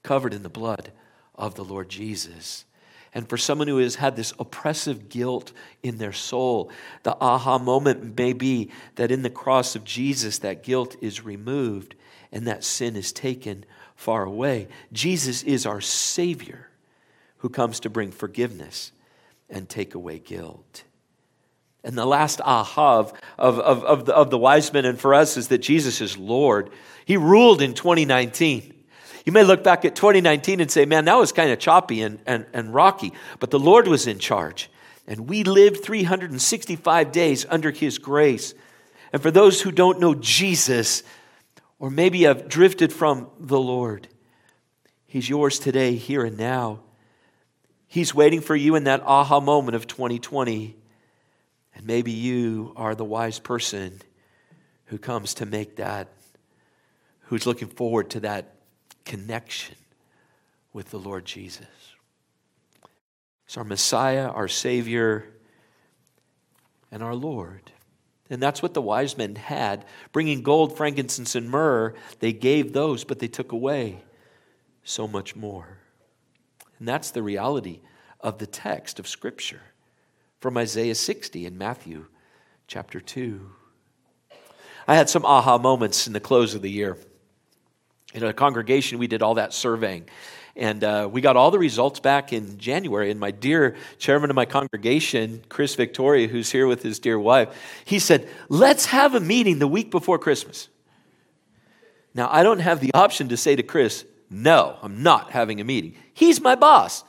covered 0.06 0.32
in 0.32 0.44
the 0.44 0.48
blood 0.48 0.92
of 1.34 1.56
the 1.56 1.64
Lord 1.64 1.88
Jesus. 1.88 2.64
And 3.12 3.28
for 3.28 3.36
someone 3.36 3.66
who 3.66 3.78
has 3.78 3.96
had 3.96 4.14
this 4.14 4.32
oppressive 4.38 5.08
guilt 5.08 5.52
in 5.82 5.98
their 5.98 6.12
soul, 6.12 6.70
the 7.02 7.16
aha 7.20 7.58
moment 7.58 8.16
may 8.16 8.32
be 8.32 8.70
that 8.94 9.10
in 9.10 9.22
the 9.22 9.30
cross 9.30 9.74
of 9.74 9.82
Jesus, 9.82 10.38
that 10.38 10.62
guilt 10.62 10.94
is 11.00 11.24
removed 11.24 11.96
and 12.30 12.46
that 12.46 12.62
sin 12.62 12.94
is 12.94 13.12
taken 13.12 13.64
far 13.96 14.22
away. 14.24 14.68
Jesus 14.92 15.42
is 15.42 15.66
our 15.66 15.80
Savior 15.80 16.68
who 17.38 17.48
comes 17.48 17.80
to 17.80 17.90
bring 17.90 18.12
forgiveness 18.12 18.92
and 19.50 19.68
take 19.68 19.94
away 19.94 20.20
guilt. 20.20 20.84
And 21.82 21.98
the 21.98 22.06
last 22.06 22.40
aha 22.42 22.98
of, 22.98 23.12
of, 23.38 23.58
of, 23.58 23.84
of, 23.84 24.04
the, 24.04 24.14
of 24.14 24.30
the 24.30 24.38
wise 24.38 24.72
men 24.72 24.84
and 24.84 25.00
for 25.00 25.14
us 25.14 25.36
is 25.36 25.48
that 25.48 25.58
Jesus 25.58 26.00
is 26.00 26.16
Lord. 26.16 26.70
He 27.04 27.16
ruled 27.16 27.60
in 27.60 27.74
2019. 27.74 28.74
You 29.26 29.32
may 29.32 29.42
look 29.42 29.64
back 29.64 29.84
at 29.84 29.96
2019 29.96 30.60
and 30.60 30.70
say, 30.70 30.86
man, 30.86 31.04
that 31.06 31.16
was 31.16 31.32
kind 31.32 31.50
of 31.50 31.58
choppy 31.58 32.00
and, 32.00 32.20
and, 32.26 32.46
and 32.52 32.72
rocky, 32.72 33.12
but 33.40 33.50
the 33.50 33.58
Lord 33.58 33.88
was 33.88 34.06
in 34.06 34.20
charge. 34.20 34.70
And 35.08 35.28
we 35.28 35.42
lived 35.42 35.82
365 35.82 37.10
days 37.10 37.44
under 37.48 37.72
His 37.72 37.98
grace. 37.98 38.54
And 39.12 39.20
for 39.20 39.32
those 39.32 39.60
who 39.60 39.72
don't 39.72 39.98
know 39.98 40.14
Jesus, 40.14 41.02
or 41.80 41.90
maybe 41.90 42.22
have 42.22 42.48
drifted 42.48 42.92
from 42.92 43.28
the 43.38 43.58
Lord, 43.58 44.06
He's 45.06 45.28
yours 45.28 45.58
today, 45.58 45.96
here 45.96 46.24
and 46.24 46.36
now. 46.36 46.80
He's 47.88 48.14
waiting 48.14 48.40
for 48.40 48.54
you 48.54 48.76
in 48.76 48.84
that 48.84 49.02
aha 49.02 49.40
moment 49.40 49.74
of 49.74 49.88
2020. 49.88 50.76
And 51.74 51.86
maybe 51.86 52.12
you 52.12 52.72
are 52.76 52.94
the 52.94 53.04
wise 53.04 53.38
person 53.40 54.02
who 54.86 54.98
comes 54.98 55.34
to 55.34 55.46
make 55.46 55.76
that, 55.76 56.08
who's 57.22 57.46
looking 57.46 57.68
forward 57.68 58.10
to 58.10 58.20
that 58.20 58.55
connection 59.06 59.76
with 60.74 60.90
the 60.90 60.98
Lord 60.98 61.24
Jesus. 61.24 61.66
He's 63.46 63.56
our 63.56 63.64
Messiah, 63.64 64.28
our 64.28 64.48
Savior, 64.48 65.24
and 66.92 67.02
our 67.02 67.14
Lord. 67.14 67.72
And 68.28 68.42
that's 68.42 68.60
what 68.60 68.74
the 68.74 68.82
wise 68.82 69.16
men 69.16 69.36
had. 69.36 69.84
Bringing 70.12 70.42
gold, 70.42 70.76
frankincense, 70.76 71.34
and 71.34 71.48
myrrh, 71.48 71.94
they 72.18 72.32
gave 72.32 72.72
those, 72.72 73.04
but 73.04 73.20
they 73.20 73.28
took 73.28 73.52
away 73.52 74.02
so 74.82 75.06
much 75.06 75.34
more. 75.34 75.78
And 76.78 76.86
that's 76.86 77.12
the 77.12 77.22
reality 77.22 77.80
of 78.20 78.38
the 78.38 78.46
text 78.46 78.98
of 78.98 79.08
Scripture 79.08 79.62
from 80.40 80.56
Isaiah 80.56 80.94
60 80.94 81.46
and 81.46 81.56
Matthew 81.58 82.06
chapter 82.66 83.00
2. 83.00 83.48
I 84.88 84.94
had 84.94 85.08
some 85.08 85.24
aha 85.24 85.58
moments 85.58 86.06
in 86.06 86.12
the 86.12 86.20
close 86.20 86.54
of 86.54 86.62
the 86.62 86.70
year. 86.70 86.98
In 88.16 88.24
a 88.24 88.32
congregation, 88.32 88.98
we 88.98 89.06
did 89.06 89.22
all 89.22 89.34
that 89.34 89.52
surveying. 89.52 90.08
And 90.56 90.82
uh, 90.82 91.06
we 91.12 91.20
got 91.20 91.36
all 91.36 91.50
the 91.50 91.58
results 91.58 92.00
back 92.00 92.32
in 92.32 92.56
January. 92.56 93.10
And 93.10 93.20
my 93.20 93.30
dear 93.30 93.76
chairman 93.98 94.30
of 94.30 94.36
my 94.36 94.46
congregation, 94.46 95.44
Chris 95.50 95.74
Victoria, 95.74 96.26
who's 96.26 96.50
here 96.50 96.66
with 96.66 96.82
his 96.82 96.98
dear 96.98 97.18
wife, 97.18 97.54
he 97.84 97.98
said, 97.98 98.26
Let's 98.48 98.86
have 98.86 99.14
a 99.14 99.20
meeting 99.20 99.58
the 99.58 99.68
week 99.68 99.90
before 99.90 100.18
Christmas. 100.18 100.68
Now, 102.14 102.30
I 102.32 102.42
don't 102.42 102.60
have 102.60 102.80
the 102.80 102.90
option 102.94 103.28
to 103.28 103.36
say 103.36 103.54
to 103.54 103.62
Chris, 103.62 104.06
No, 104.30 104.78
I'm 104.80 105.02
not 105.02 105.30
having 105.30 105.60
a 105.60 105.64
meeting. 105.64 105.94
He's 106.14 106.40
my 106.40 106.54
boss. 106.54 107.04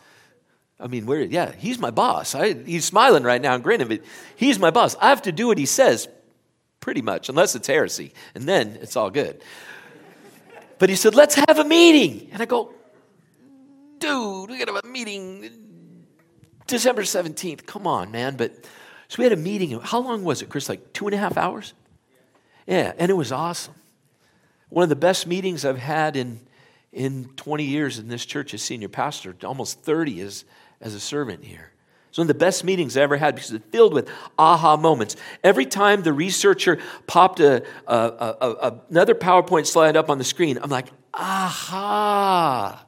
I 0.77 0.87
mean, 0.87 1.05
where, 1.05 1.21
yeah, 1.21 1.53
he's 1.53 1.79
my 1.79 1.89
boss. 1.89 2.35
I, 2.35 2.53
he's 2.53 2.83
smiling 2.83 3.23
right 3.23 3.41
now 3.41 3.55
and 3.55 3.63
grinning, 3.63 3.87
but 3.87 4.01
he's 4.35 4.59
my 4.59 4.71
boss. 4.71 4.97
I 4.99 5.07
have 5.07 5.21
to 5.21 5.31
do 5.31 5.47
what 5.47 5.57
he 5.57 5.65
says, 5.65 6.09
pretty 6.81 7.01
much, 7.01 7.29
unless 7.29 7.55
it's 7.55 7.67
heresy. 7.67 8.13
And 8.35 8.43
then 8.43 8.77
it's 8.81 8.97
all 8.97 9.09
good. 9.09 9.41
But 10.79 10.89
he 10.89 10.95
said, 10.95 11.15
Let's 11.15 11.35
have 11.35 11.59
a 11.59 11.63
meeting. 11.63 12.29
And 12.31 12.41
I 12.41 12.45
go, 12.45 12.73
dude, 13.99 14.49
we 14.49 14.57
got 14.59 14.67
to 14.67 14.73
have 14.75 14.85
a 14.85 14.87
meeting 14.87 15.49
December 16.67 17.03
17th. 17.03 17.65
Come 17.65 17.87
on, 17.87 18.11
man. 18.11 18.35
But 18.35 18.65
so 19.07 19.17
we 19.19 19.23
had 19.23 19.33
a 19.33 19.37
meeting. 19.37 19.79
How 19.79 19.99
long 19.99 20.23
was 20.23 20.41
it, 20.41 20.49
Chris? 20.49 20.69
Like 20.69 20.93
two 20.93 21.07
and 21.07 21.15
a 21.15 21.17
half 21.17 21.37
hours? 21.37 21.73
Yeah, 22.67 22.93
and 22.97 23.09
it 23.09 23.15
was 23.15 23.31
awesome. 23.31 23.75
One 24.69 24.83
of 24.83 24.89
the 24.89 24.97
best 24.97 25.25
meetings 25.25 25.63
I've 25.63 25.77
had 25.77 26.17
in, 26.17 26.41
in 26.91 27.29
20 27.37 27.63
years 27.63 27.99
in 27.99 28.09
this 28.09 28.25
church 28.25 28.53
as 28.53 28.61
senior 28.61 28.89
pastor, 28.89 29.33
almost 29.45 29.81
30 29.81 30.19
as, 30.21 30.43
as 30.81 30.93
a 30.93 30.99
servant 30.99 31.45
here. 31.45 31.71
It's 32.17 32.19
one 32.19 32.23
of 32.23 32.29
the 32.29 32.45
best 32.45 32.63
meetings 32.63 32.97
I 32.97 33.01
ever 33.01 33.15
had 33.15 33.35
because 33.35 33.51
it's 33.51 33.67
filled 33.67 33.93
with 33.93 34.09
aha 34.39 34.75
moments. 34.75 35.15
Every 35.43 35.67
time 35.67 36.01
the 36.01 36.11
researcher 36.11 36.79
popped 37.05 37.39
a, 37.39 37.63
a, 37.85 37.95
a, 37.95 38.81
another 38.89 39.13
PowerPoint 39.13 39.67
slide 39.67 39.95
up 39.95 40.09
on 40.09 40.17
the 40.17 40.23
screen, 40.23 40.57
I'm 40.59 40.71
like, 40.71 40.87
aha. 41.13 42.83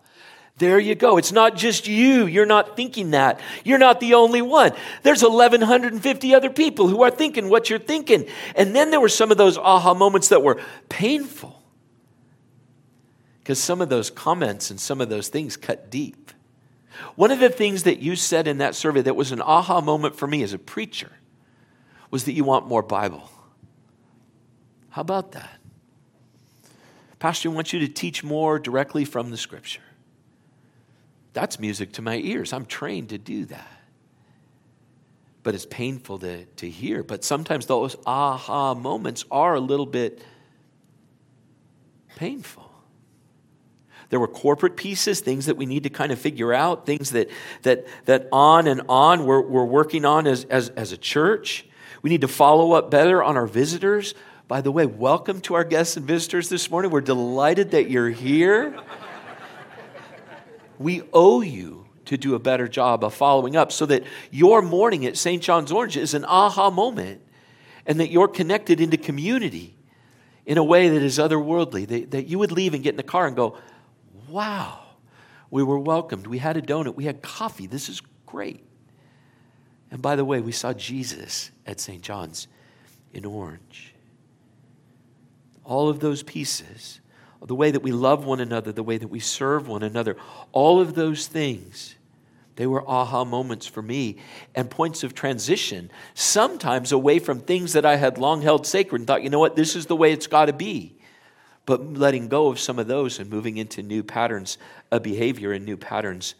There 0.57 0.79
you 0.79 0.95
go. 0.95 1.17
It's 1.17 1.31
not 1.31 1.55
just 1.55 1.87
you. 1.87 2.25
You're 2.25 2.47
not 2.47 2.75
thinking 2.75 3.11
that. 3.11 3.39
You're 3.63 3.77
not 3.77 3.99
the 3.99 4.15
only 4.15 4.41
one. 4.41 4.71
There's 5.03 5.21
1,150 5.21 6.33
other 6.33 6.49
people 6.49 6.87
who 6.87 7.03
are 7.03 7.11
thinking 7.11 7.49
what 7.49 7.69
you're 7.69 7.77
thinking. 7.77 8.27
And 8.55 8.75
then 8.75 8.89
there 8.89 8.99
were 8.99 9.09
some 9.09 9.29
of 9.29 9.37
those 9.37 9.59
aha 9.59 9.93
moments 9.93 10.29
that 10.29 10.41
were 10.41 10.59
painful. 10.89 11.61
Because 13.37 13.59
some 13.59 13.79
of 13.79 13.89
those 13.89 14.09
comments 14.09 14.71
and 14.71 14.79
some 14.79 14.99
of 14.99 15.09
those 15.09 15.27
things 15.27 15.55
cut 15.55 15.91
deep. 15.91 16.31
One 17.15 17.31
of 17.31 17.39
the 17.39 17.49
things 17.49 17.83
that 17.83 17.99
you 17.99 18.15
said 18.15 18.47
in 18.47 18.59
that 18.59 18.75
survey 18.75 19.01
that 19.01 19.15
was 19.15 19.31
an 19.31 19.41
aha 19.41 19.81
moment 19.81 20.15
for 20.15 20.27
me 20.27 20.43
as 20.43 20.53
a 20.53 20.59
preacher 20.59 21.11
was 22.11 22.25
that 22.25 22.33
you 22.33 22.43
want 22.43 22.67
more 22.67 22.81
Bible. 22.81 23.29
How 24.89 25.01
about 25.01 25.33
that? 25.33 25.59
Pastor, 27.19 27.49
I 27.49 27.53
want 27.53 27.73
you 27.73 27.79
to 27.79 27.87
teach 27.87 28.23
more 28.23 28.59
directly 28.59 29.05
from 29.05 29.29
the 29.29 29.37
scripture. 29.37 29.81
That's 31.33 31.59
music 31.59 31.93
to 31.93 32.01
my 32.01 32.17
ears. 32.17 32.53
I'm 32.53 32.65
trained 32.65 33.09
to 33.09 33.17
do 33.17 33.45
that. 33.45 33.67
But 35.43 35.55
it's 35.55 35.65
painful 35.65 36.19
to, 36.19 36.45
to 36.45 36.69
hear. 36.69 37.03
But 37.03 37.23
sometimes 37.23 37.65
those 37.65 37.95
aha 38.05 38.73
moments 38.73 39.25
are 39.29 39.55
a 39.55 39.59
little 39.59 39.85
bit 39.85 40.23
painful. 42.15 42.68
There 44.09 44.19
were 44.19 44.27
corporate 44.27 44.75
pieces, 44.75 45.19
things 45.19 45.45
that 45.45 45.57
we 45.57 45.65
need 45.65 45.83
to 45.83 45.89
kind 45.89 46.11
of 46.11 46.19
figure 46.19 46.53
out, 46.53 46.85
things 46.85 47.11
that, 47.11 47.29
that, 47.61 47.85
that 48.05 48.27
on 48.31 48.67
and 48.67 48.81
on 48.89 49.25
we're, 49.25 49.41
we're 49.41 49.65
working 49.65 50.05
on 50.05 50.27
as, 50.27 50.45
as, 50.45 50.69
as 50.69 50.91
a 50.91 50.97
church. 50.97 51.65
We 52.01 52.09
need 52.09 52.21
to 52.21 52.27
follow 52.27 52.71
up 52.71 52.89
better 52.89 53.21
on 53.21 53.37
our 53.37 53.47
visitors. 53.47 54.15
By 54.47 54.61
the 54.61 54.71
way, 54.71 54.85
welcome 54.85 55.41
to 55.41 55.53
our 55.53 55.63
guests 55.63 55.95
and 55.95 56.05
visitors 56.07 56.49
this 56.49 56.71
morning. 56.71 56.89
We're 56.89 57.01
delighted 57.01 57.71
that 57.71 57.89
you're 57.89 58.09
here 58.09 58.81
we 60.79 61.03
owe 61.13 61.41
you 61.41 61.85
to 62.05 62.17
do 62.17 62.33
a 62.33 62.39
better 62.39 62.67
job 62.67 63.03
of 63.03 63.13
following 63.13 63.55
up 63.55 63.71
so 63.71 63.85
that 63.85 64.03
your 64.31 64.63
morning 64.63 65.05
at 65.05 65.17
St. 65.17 65.43
John's 65.43 65.71
Orange 65.71 65.97
is 65.97 66.15
an 66.15 66.25
aha 66.25 66.71
moment 66.71 67.21
and 67.85 67.99
that 67.99 68.09
you're 68.09 68.27
connected 68.27 68.79
into 68.79 68.97
community 68.97 69.75
in 70.45 70.57
a 70.57 70.63
way 70.63 70.89
that 70.89 71.03
is 71.03 71.19
otherworldly. 71.19 71.87
That, 71.87 72.11
that 72.11 72.27
you 72.27 72.39
would 72.39 72.51
leave 72.51 72.73
and 72.73 72.81
get 72.81 72.91
in 72.91 72.97
the 72.97 73.03
car 73.03 73.27
and 73.27 73.35
go, 73.35 73.57
wow, 74.29 74.79
we 75.49 75.63
were 75.63 75.79
welcomed. 75.79 76.27
We 76.27 76.37
had 76.37 76.57
a 76.57 76.61
donut. 76.61 76.95
We 76.95 77.05
had 77.05 77.21
coffee. 77.21 77.67
This 77.67 77.89
is 77.89 78.01
great. 78.25 78.63
And 79.91 80.01
by 80.01 80.15
the 80.15 80.25
way, 80.25 80.39
we 80.41 80.51
saw 80.51 80.73
Jesus 80.73 81.51
at 81.65 81.79
St. 81.79 82.01
John's 82.01 82.47
in 83.13 83.25
Orange. 83.25 83.95
All 85.63 85.89
of 85.89 85.99
those 85.99 86.23
pieces 86.23 86.99
the 87.45 87.55
way 87.55 87.71
that 87.71 87.81
we 87.81 87.91
love 87.91 88.25
one 88.25 88.39
another, 88.39 88.71
the 88.71 88.83
way 88.83 88.97
that 88.97 89.07
we 89.07 89.19
serve 89.19 89.67
one 89.67 89.83
another, 89.83 90.17
all 90.51 90.81
of 90.81 90.95
those 90.95 91.27
things, 91.27 91.95
they 92.57 92.67
were 92.67 92.87
aha 92.87 93.23
moments 93.23 93.65
for 93.65 93.81
me 93.81 94.17
and 94.55 94.69
points 94.69 95.03
of 95.03 95.13
transition, 95.13 95.89
sometimes 96.13 96.91
away 96.91 97.19
from 97.19 97.39
things 97.39 97.73
that 97.73 97.85
I 97.85 97.95
had 97.95 98.17
long 98.17 98.41
held 98.41 98.67
sacred 98.67 98.99
and 98.99 99.07
thought, 99.07 99.23
you 99.23 99.29
know 99.29 99.39
what, 99.39 99.55
this 99.55 99.75
is 99.75 99.85
the 99.85 99.95
way 99.95 100.11
it's 100.11 100.27
got 100.27 100.45
to 100.45 100.53
be. 100.53 100.98
But 101.69 101.93
letting 101.93 102.29
go 102.29 102.47
of 102.47 102.59
some 102.59 102.79
of 102.79 102.87
those 102.87 103.19
and 103.19 103.29
moving 103.29 103.57
into 103.57 103.83
new 103.83 104.01
patterns 104.01 104.57
of 104.89 105.03
behavior 105.03 105.51
and 105.51 105.63
new 105.63 105.77
patterns 105.77 106.33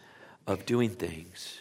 of 0.48 0.66
doing 0.66 0.90
things. 0.90 1.60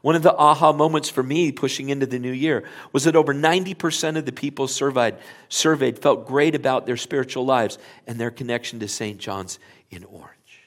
One 0.00 0.16
of 0.16 0.24
the 0.24 0.34
aha 0.34 0.72
moments 0.72 1.08
for 1.08 1.22
me 1.22 1.52
pushing 1.52 1.90
into 1.90 2.06
the 2.06 2.18
new 2.18 2.32
year 2.32 2.64
was 2.92 3.04
that 3.04 3.14
over 3.14 3.32
90% 3.32 4.16
of 4.16 4.26
the 4.26 4.32
people 4.32 4.66
surveyed, 4.66 5.14
surveyed 5.48 6.00
felt 6.00 6.26
great 6.26 6.56
about 6.56 6.84
their 6.84 6.96
spiritual 6.96 7.44
lives 7.44 7.78
and 8.08 8.18
their 8.18 8.32
connection 8.32 8.80
to 8.80 8.88
St. 8.88 9.16
John's 9.16 9.60
in 9.90 10.02
Orange. 10.02 10.62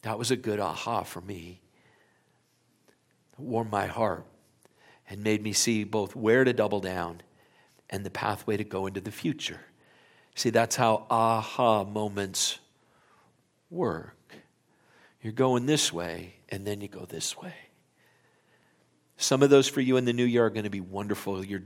That 0.00 0.18
was 0.18 0.30
a 0.30 0.36
good 0.36 0.60
aha 0.60 1.02
for 1.02 1.20
me. 1.20 1.60
It 3.34 3.42
warmed 3.42 3.70
my 3.70 3.84
heart 3.84 4.24
and 5.10 5.22
made 5.22 5.42
me 5.42 5.52
see 5.52 5.84
both 5.84 6.16
where 6.16 6.42
to 6.42 6.54
double 6.54 6.80
down 6.80 7.20
and 7.90 8.02
the 8.02 8.08
pathway 8.08 8.56
to 8.56 8.64
go 8.64 8.86
into 8.86 9.02
the 9.02 9.12
future. 9.12 9.60
See, 10.34 10.50
that's 10.50 10.76
how 10.76 11.06
aha 11.10 11.84
moments 11.84 12.58
work. 13.70 14.16
You're 15.22 15.32
going 15.32 15.66
this 15.66 15.92
way, 15.92 16.34
and 16.48 16.66
then 16.66 16.80
you 16.80 16.88
go 16.88 17.06
this 17.06 17.36
way. 17.36 17.54
Some 19.16 19.42
of 19.42 19.50
those 19.50 19.68
for 19.68 19.80
you 19.80 19.96
in 19.96 20.04
the 20.04 20.12
new 20.12 20.24
year 20.24 20.46
are 20.46 20.50
going 20.50 20.64
to 20.64 20.70
be 20.70 20.80
wonderful. 20.80 21.44
Your 21.44 21.62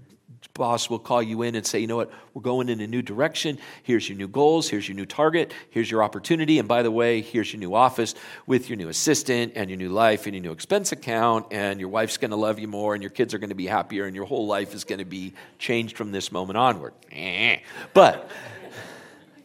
boss 0.55 0.91
will 0.91 0.99
call 0.99 1.23
you 1.23 1.43
in 1.43 1.55
and 1.55 1.65
say, 1.65 1.79
you 1.79 1.87
know 1.87 1.97
what, 1.97 2.11
we're 2.35 2.43
going 2.43 2.69
in 2.69 2.81
a 2.81 2.87
new 2.87 3.01
direction. 3.01 3.59
Here's 3.83 4.09
your 4.09 4.19
new 4.19 4.29
goals. 4.29 4.69
Here's 4.69 4.87
your 4.87 4.97
new 4.97 5.07
target. 5.07 5.53
Here's 5.71 5.91
your 5.91 6.03
opportunity. 6.03 6.59
And 6.59 6.69
by 6.69 6.83
the 6.83 6.91
way, 6.91 7.23
here's 7.23 7.53
your 7.53 7.61
new 7.61 7.75
office 7.75 8.15
with 8.47 8.69
your 8.69 8.77
new 8.77 8.89
assistant 8.89 9.55
and 9.57 9.71
your 9.71 9.79
new 9.79 9.89
life 9.89 10.27
and 10.27 10.35
your 10.35 10.43
new 10.43 10.53
expense 10.53 10.93
account. 10.93 11.47
And 11.51 11.81
your 11.81 11.89
wife's 11.89 12.19
going 12.19 12.31
to 12.31 12.37
love 12.37 12.59
you 12.59 12.69
more 12.69 12.95
and 12.95 13.03
your 13.03 13.11
kids 13.11 13.33
are 13.35 13.39
going 13.39 13.49
to 13.49 13.55
be 13.55 13.67
happier 13.67 14.05
and 14.05 14.15
your 14.15 14.27
whole 14.27 14.47
life 14.47 14.75
is 14.75 14.85
going 14.85 14.99
to 14.99 15.05
be 15.05 15.33
changed 15.59 15.97
from 15.97 16.13
this 16.13 16.31
moment 16.31 16.59
onward. 16.59 16.93
Eh. 17.11 17.59
But, 17.95 18.31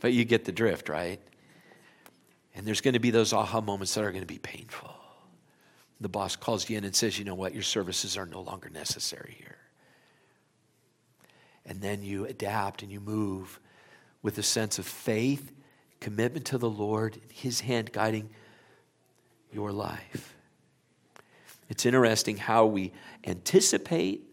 but 0.03 0.11
you 0.11 0.25
get 0.25 0.43
the 0.43 0.51
drift, 0.51 0.89
right? 0.89 1.21
And 2.53 2.67
there's 2.67 2.81
going 2.81 2.93
to 2.93 2.99
be 2.99 3.09
those 3.09 3.31
aha 3.31 3.61
moments 3.61 3.95
that 3.95 4.03
are 4.03 4.11
going 4.11 4.21
to 4.21 4.27
be 4.27 4.37
painful 4.37 4.93
the 6.03 6.09
boss 6.09 6.35
calls 6.35 6.69
you 6.69 6.77
in 6.77 6.83
and 6.83 6.93
says, 6.93 7.17
you 7.17 7.23
know 7.23 7.33
what, 7.33 7.53
your 7.53 7.63
services 7.63 8.17
are 8.17 8.25
no 8.25 8.41
longer 8.41 8.69
necessary 8.69 9.35
here. 9.39 9.57
And 11.65 11.81
then 11.81 12.03
you 12.03 12.25
adapt 12.25 12.83
and 12.83 12.91
you 12.91 12.99
move 12.99 13.59
with 14.21 14.37
a 14.37 14.43
sense 14.43 14.79
of 14.79 14.85
faith, 14.85 15.53
commitment 16.01 16.45
to 16.47 16.57
the 16.57 16.69
Lord, 16.69 17.21
His 17.31 17.61
hand 17.61 17.93
guiding 17.93 18.29
your 19.53 19.71
life. 19.71 20.35
It's 21.69 21.85
interesting 21.85 22.35
how 22.35 22.65
we 22.65 22.91
anticipate 23.25 24.29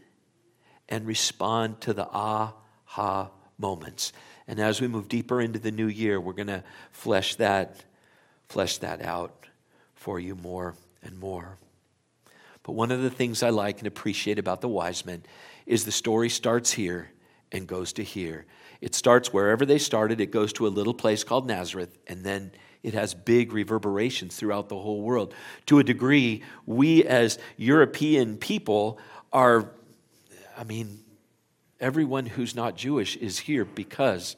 and 0.88 1.06
respond 1.06 1.80
to 1.82 1.92
the 1.92 2.08
aha 2.08 3.30
moments. 3.60 4.12
And 4.48 4.58
as 4.58 4.80
we 4.80 4.88
move 4.88 5.08
deeper 5.08 5.40
into 5.40 5.58
the 5.58 5.70
new 5.70 5.86
year, 5.86 6.20
we're 6.20 6.32
going 6.32 6.48
to 6.48 6.64
flesh 6.90 7.36
that, 7.36 7.84
flesh 8.48 8.78
that 8.78 9.02
out 9.02 9.46
for 9.94 10.18
you 10.18 10.34
more 10.34 10.74
and 11.02 11.18
more. 11.18 11.58
But 12.62 12.72
one 12.72 12.90
of 12.90 13.02
the 13.02 13.10
things 13.10 13.42
I 13.42 13.50
like 13.50 13.78
and 13.78 13.86
appreciate 13.86 14.38
about 14.38 14.60
the 14.60 14.68
wise 14.68 15.04
men 15.06 15.22
is 15.66 15.84
the 15.84 15.92
story 15.92 16.28
starts 16.28 16.72
here 16.72 17.10
and 17.52 17.66
goes 17.66 17.92
to 17.94 18.02
here. 18.02 18.46
It 18.80 18.94
starts 18.94 19.32
wherever 19.32 19.66
they 19.66 19.78
started, 19.78 20.20
it 20.20 20.30
goes 20.30 20.52
to 20.54 20.66
a 20.66 20.68
little 20.68 20.94
place 20.94 21.22
called 21.22 21.46
Nazareth, 21.46 21.98
and 22.06 22.24
then 22.24 22.52
it 22.82 22.94
has 22.94 23.12
big 23.12 23.52
reverberations 23.52 24.36
throughout 24.36 24.68
the 24.68 24.78
whole 24.78 25.02
world. 25.02 25.34
To 25.66 25.78
a 25.78 25.84
degree, 25.84 26.42
we 26.64 27.04
as 27.04 27.38
European 27.56 28.36
people 28.36 28.98
are, 29.32 29.70
I 30.56 30.64
mean, 30.64 30.98
everyone 31.80 32.26
who's 32.26 32.54
not 32.54 32.76
Jewish 32.76 33.16
is 33.16 33.38
here 33.40 33.64
because 33.64 34.36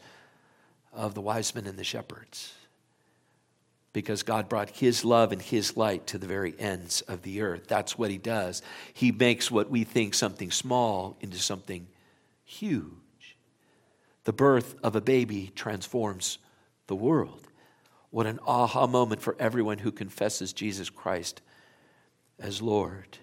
of 0.93 1.15
the 1.15 1.21
wise 1.21 1.55
men 1.55 1.67
and 1.67 1.79
the 1.79 1.85
shepherds. 1.85 2.55
Because 3.93 4.23
God 4.23 4.49
brought 4.49 4.71
His 4.71 5.05
love 5.05 5.33
and 5.33 5.43
His 5.43 5.77
light 5.77 6.07
to 6.09 6.19
the 6.19 6.27
very 6.27 6.55
ends 6.59 7.03
of 7.03 7.23
the 7.23 7.43
earth. 7.43 7.67
That's 7.69 7.99
what 7.99 8.11
He 8.11 8.19
does. 8.19 8.63
He 8.95 9.13
makes 9.13 9.51
what 9.51 9.71
we 9.71 9.85
think 9.85 10.15
something 10.15 10.51
small 10.51 11.17
into 11.21 11.39
something 11.39 11.87
huge. 12.45 13.37
The 14.25 14.33
birth 14.33 14.77
of 14.83 14.97
a 14.97 15.01
baby 15.01 15.53
transforms 15.55 16.39
the 16.87 16.97
world. 16.97 17.49
What 18.11 18.27
an 18.27 18.39
aha 18.47 18.87
moment 18.87 19.21
for 19.21 19.37
everyone 19.39 19.79
who 19.79 19.91
confesses 19.91 20.53
Jesus 20.53 20.91
Christ 20.91 21.41
as 22.39 22.63
Lord. 22.63 23.19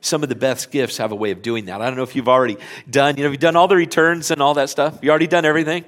Some 0.00 0.22
of 0.22 0.28
the 0.28 0.34
best 0.34 0.70
gifts 0.70 0.98
have 0.98 1.12
a 1.12 1.16
way 1.16 1.30
of 1.30 1.42
doing 1.42 1.66
that. 1.66 1.80
I 1.80 1.86
don't 1.86 1.96
know 1.96 2.02
if 2.02 2.14
you've 2.14 2.28
already 2.28 2.56
done, 2.88 3.16
you 3.16 3.24
know, 3.24 3.30
you've 3.30 3.40
done 3.40 3.56
all 3.56 3.68
the 3.68 3.76
returns 3.76 4.30
and 4.30 4.40
all 4.40 4.54
that 4.54 4.70
stuff. 4.70 4.98
You 5.02 5.10
already 5.10 5.26
done 5.26 5.44
everything? 5.44 5.84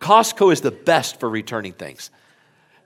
Costco 0.00 0.52
is 0.52 0.62
the 0.62 0.70
best 0.70 1.20
for 1.20 1.28
returning 1.28 1.72
things. 1.72 2.10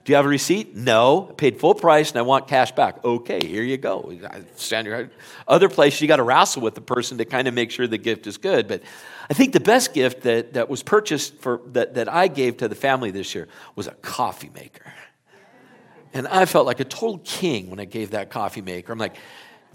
Do 0.05 0.11
you 0.11 0.17
have 0.17 0.25
a 0.25 0.29
receipt? 0.29 0.75
No. 0.75 1.29
I 1.31 1.33
paid 1.33 1.59
full 1.59 1.73
price 1.73 2.11
and 2.11 2.19
I 2.19 2.21
want 2.21 2.47
cash 2.47 2.71
back. 2.73 3.03
Okay, 3.03 3.39
here 3.43 3.63
you 3.63 3.77
go. 3.77 4.13
Stand 4.55 4.85
your 4.85 5.09
Other 5.47 5.67
place, 5.67 5.99
you 5.99 6.07
got 6.07 6.17
to 6.17 6.23
wrestle 6.23 6.61
with 6.61 6.75
the 6.75 6.81
person 6.81 7.17
to 7.17 7.25
kind 7.25 7.47
of 7.47 7.55
make 7.55 7.71
sure 7.71 7.87
the 7.87 7.97
gift 7.97 8.27
is 8.27 8.37
good. 8.37 8.67
But 8.67 8.83
I 9.31 9.33
think 9.33 9.53
the 9.53 9.59
best 9.59 9.95
gift 9.95 10.21
that, 10.21 10.53
that 10.53 10.69
was 10.69 10.83
purchased 10.83 11.39
for 11.39 11.59
that, 11.71 11.95
that 11.95 12.07
I 12.07 12.27
gave 12.27 12.57
to 12.57 12.67
the 12.67 12.75
family 12.75 13.09
this 13.09 13.33
year 13.33 13.47
was 13.75 13.87
a 13.87 13.93
coffee 13.93 14.51
maker. 14.53 14.93
And 16.13 16.27
I 16.27 16.45
felt 16.45 16.67
like 16.67 16.79
a 16.79 16.85
total 16.85 17.17
king 17.23 17.71
when 17.71 17.79
I 17.79 17.85
gave 17.85 18.11
that 18.11 18.29
coffee 18.29 18.61
maker. 18.61 18.93
I'm 18.93 18.99
like, 18.99 19.15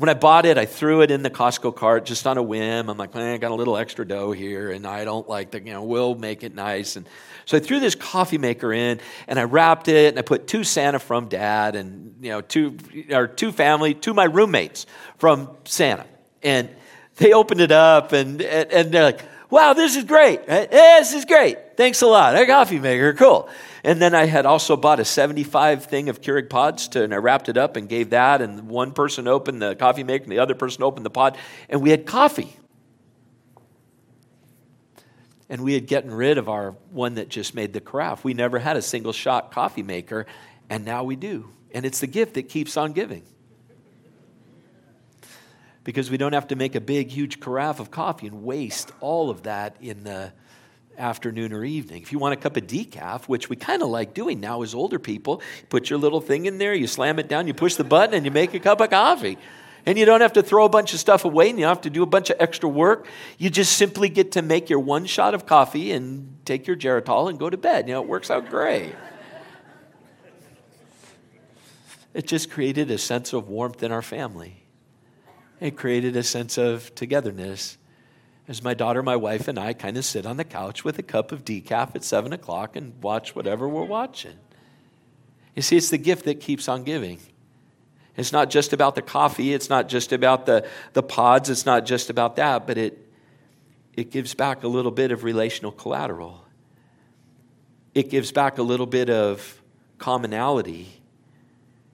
when 0.00 0.08
I 0.08 0.14
bought 0.14 0.46
it, 0.46 0.56
I 0.56 0.64
threw 0.64 1.02
it 1.02 1.10
in 1.10 1.22
the 1.22 1.28
Costco 1.28 1.76
cart 1.76 2.06
just 2.06 2.26
on 2.26 2.38
a 2.38 2.42
whim. 2.42 2.88
I'm 2.88 2.96
like, 2.96 3.14
man, 3.14 3.34
I 3.34 3.36
got 3.36 3.50
a 3.50 3.54
little 3.54 3.76
extra 3.76 4.08
dough 4.08 4.32
here, 4.32 4.70
and 4.70 4.86
I 4.86 5.04
don't 5.04 5.28
like 5.28 5.50
the, 5.50 5.60
you 5.60 5.74
know, 5.74 5.84
we'll 5.84 6.14
make 6.14 6.42
it 6.42 6.54
nice. 6.54 6.96
And 6.96 7.06
so 7.44 7.58
I 7.58 7.60
threw 7.60 7.80
this 7.80 7.94
coffee 7.94 8.38
maker 8.38 8.72
in, 8.72 8.98
and 9.28 9.38
I 9.38 9.42
wrapped 9.42 9.88
it, 9.88 10.08
and 10.08 10.18
I 10.18 10.22
put 10.22 10.46
two 10.46 10.64
Santa 10.64 10.98
from 11.00 11.28
Dad, 11.28 11.76
and 11.76 12.14
you 12.22 12.30
know, 12.30 12.40
two 12.40 12.78
or 13.12 13.26
two 13.26 13.52
family, 13.52 13.92
two 13.92 14.14
my 14.14 14.24
roommates 14.24 14.86
from 15.18 15.50
Santa, 15.66 16.06
and 16.42 16.70
they 17.16 17.34
opened 17.34 17.60
it 17.60 17.70
up, 17.70 18.12
and 18.12 18.40
and, 18.40 18.72
and 18.72 18.92
they're 18.92 19.04
like, 19.04 19.20
wow, 19.50 19.74
this 19.74 19.96
is 19.96 20.04
great. 20.04 20.40
right? 20.48 20.66
Eh, 20.72 20.98
this 21.00 21.12
is 21.12 21.26
great. 21.26 21.58
Thanks 21.80 22.02
a 22.02 22.06
lot. 22.06 22.36
A 22.36 22.44
coffee 22.44 22.78
maker, 22.78 23.14
cool. 23.14 23.48
And 23.82 24.02
then 24.02 24.14
I 24.14 24.26
had 24.26 24.44
also 24.44 24.76
bought 24.76 25.00
a 25.00 25.04
75 25.06 25.86
thing 25.86 26.10
of 26.10 26.20
Keurig 26.20 26.50
pods 26.50 26.88
to, 26.88 27.02
and 27.02 27.14
I 27.14 27.16
wrapped 27.16 27.48
it 27.48 27.56
up 27.56 27.78
and 27.78 27.88
gave 27.88 28.10
that. 28.10 28.42
And 28.42 28.68
one 28.68 28.92
person 28.92 29.26
opened 29.26 29.62
the 29.62 29.74
coffee 29.76 30.04
maker 30.04 30.24
and 30.24 30.30
the 30.30 30.40
other 30.40 30.54
person 30.54 30.82
opened 30.82 31.06
the 31.06 31.10
pod. 31.10 31.38
And 31.70 31.80
we 31.80 31.88
had 31.88 32.04
coffee. 32.04 32.54
And 35.48 35.62
we 35.62 35.72
had 35.72 35.86
gotten 35.86 36.12
rid 36.12 36.36
of 36.36 36.50
our 36.50 36.72
one 36.90 37.14
that 37.14 37.30
just 37.30 37.54
made 37.54 37.72
the 37.72 37.80
carafe. 37.80 38.24
We 38.24 38.34
never 38.34 38.58
had 38.58 38.76
a 38.76 38.82
single 38.82 39.14
shot 39.14 39.50
coffee 39.50 39.82
maker, 39.82 40.26
and 40.68 40.84
now 40.84 41.04
we 41.04 41.16
do. 41.16 41.48
And 41.72 41.86
it's 41.86 42.00
the 42.00 42.06
gift 42.06 42.34
that 42.34 42.50
keeps 42.50 42.76
on 42.76 42.92
giving 42.92 43.22
because 45.82 46.10
we 46.10 46.18
don't 46.18 46.34
have 46.34 46.48
to 46.48 46.56
make 46.56 46.74
a 46.74 46.80
big, 46.82 47.08
huge 47.08 47.40
carafe 47.40 47.80
of 47.80 47.90
coffee 47.90 48.26
and 48.26 48.42
waste 48.42 48.92
all 49.00 49.30
of 49.30 49.44
that 49.44 49.76
in 49.80 50.04
the 50.04 50.34
afternoon 51.00 51.52
or 51.52 51.64
evening. 51.64 52.02
If 52.02 52.12
you 52.12 52.18
want 52.18 52.34
a 52.34 52.36
cup 52.36 52.56
of 52.56 52.66
decaf, 52.66 53.24
which 53.24 53.48
we 53.48 53.56
kind 53.56 53.82
of 53.82 53.88
like 53.88 54.14
doing 54.14 54.38
now 54.38 54.62
as 54.62 54.74
older 54.74 54.98
people, 54.98 55.42
put 55.68 55.90
your 55.90 55.98
little 55.98 56.20
thing 56.20 56.46
in 56.46 56.58
there, 56.58 56.74
you 56.74 56.86
slam 56.86 57.18
it 57.18 57.28
down, 57.28 57.46
you 57.46 57.54
push 57.54 57.74
the 57.74 57.84
button, 57.84 58.14
and 58.14 58.24
you 58.24 58.30
make 58.30 58.54
a 58.54 58.60
cup 58.60 58.80
of 58.80 58.90
coffee. 58.90 59.38
And 59.86 59.98
you 59.98 60.04
don't 60.04 60.20
have 60.20 60.34
to 60.34 60.42
throw 60.42 60.66
a 60.66 60.68
bunch 60.68 60.92
of 60.92 61.00
stuff 61.00 61.24
away 61.24 61.48
and 61.48 61.58
you 61.58 61.64
don't 61.64 61.70
have 61.70 61.82
to 61.82 61.90
do 61.90 62.02
a 62.02 62.06
bunch 62.06 62.28
of 62.28 62.36
extra 62.38 62.68
work. 62.68 63.06
You 63.38 63.48
just 63.48 63.76
simply 63.76 64.10
get 64.10 64.32
to 64.32 64.42
make 64.42 64.68
your 64.68 64.78
one 64.78 65.06
shot 65.06 65.32
of 65.32 65.46
coffee 65.46 65.92
and 65.92 66.36
take 66.44 66.66
your 66.66 66.76
Geritol 66.76 67.30
and 67.30 67.38
go 67.38 67.48
to 67.48 67.56
bed. 67.56 67.88
You 67.88 67.94
know, 67.94 68.02
it 68.02 68.08
works 68.08 68.30
out 68.30 68.50
great. 68.50 68.94
It 72.12 72.26
just 72.26 72.50
created 72.50 72.90
a 72.90 72.98
sense 72.98 73.32
of 73.32 73.48
warmth 73.48 73.82
in 73.82 73.90
our 73.92 74.02
family. 74.02 74.64
It 75.60 75.76
created 75.76 76.16
a 76.16 76.22
sense 76.22 76.58
of 76.58 76.94
togetherness 76.94 77.78
as 78.50 78.64
my 78.64 78.74
daughter, 78.74 79.00
my 79.00 79.14
wife, 79.14 79.46
and 79.46 79.60
I 79.60 79.72
kind 79.74 79.96
of 79.96 80.04
sit 80.04 80.26
on 80.26 80.36
the 80.36 80.42
couch 80.42 80.84
with 80.84 80.98
a 80.98 81.04
cup 81.04 81.30
of 81.30 81.44
decaf 81.44 81.94
at 81.94 82.02
7 82.02 82.32
o'clock 82.32 82.74
and 82.74 83.00
watch 83.00 83.32
whatever 83.36 83.68
we're 83.68 83.84
watching. 83.84 84.34
You 85.54 85.62
see, 85.62 85.76
it's 85.76 85.90
the 85.90 85.98
gift 85.98 86.24
that 86.24 86.40
keeps 86.40 86.66
on 86.66 86.82
giving. 86.82 87.20
It's 88.16 88.32
not 88.32 88.50
just 88.50 88.72
about 88.72 88.96
the 88.96 89.02
coffee, 89.02 89.54
it's 89.54 89.70
not 89.70 89.88
just 89.88 90.12
about 90.12 90.46
the, 90.46 90.66
the 90.94 91.02
pods, 91.02 91.48
it's 91.48 91.64
not 91.64 91.86
just 91.86 92.10
about 92.10 92.34
that, 92.36 92.66
but 92.66 92.76
it, 92.76 92.98
it 93.94 94.10
gives 94.10 94.34
back 94.34 94.64
a 94.64 94.68
little 94.68 94.90
bit 94.90 95.12
of 95.12 95.22
relational 95.22 95.70
collateral. 95.70 96.44
It 97.94 98.10
gives 98.10 98.32
back 98.32 98.58
a 98.58 98.64
little 98.64 98.86
bit 98.86 99.10
of 99.10 99.62
commonality 99.98 100.88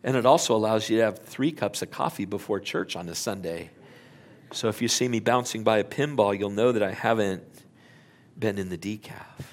and 0.02 0.16
it 0.16 0.24
also 0.24 0.56
allows 0.56 0.88
you 0.88 0.96
to 0.98 1.02
have 1.02 1.18
three 1.18 1.52
cups 1.52 1.82
of 1.82 1.90
coffee 1.90 2.24
before 2.24 2.60
church 2.60 2.96
on 2.96 3.10
a 3.10 3.14
Sunday. 3.14 3.70
So 4.52 4.68
if 4.68 4.80
you 4.80 4.88
see 4.88 5.08
me 5.08 5.20
bouncing 5.20 5.62
by 5.64 5.78
a 5.78 5.84
pinball, 5.84 6.38
you'll 6.38 6.50
know 6.50 6.72
that 6.72 6.82
I 6.82 6.92
haven't 6.92 7.42
been 8.38 8.58
in 8.58 8.68
the 8.68 8.78
decaf. 8.78 9.44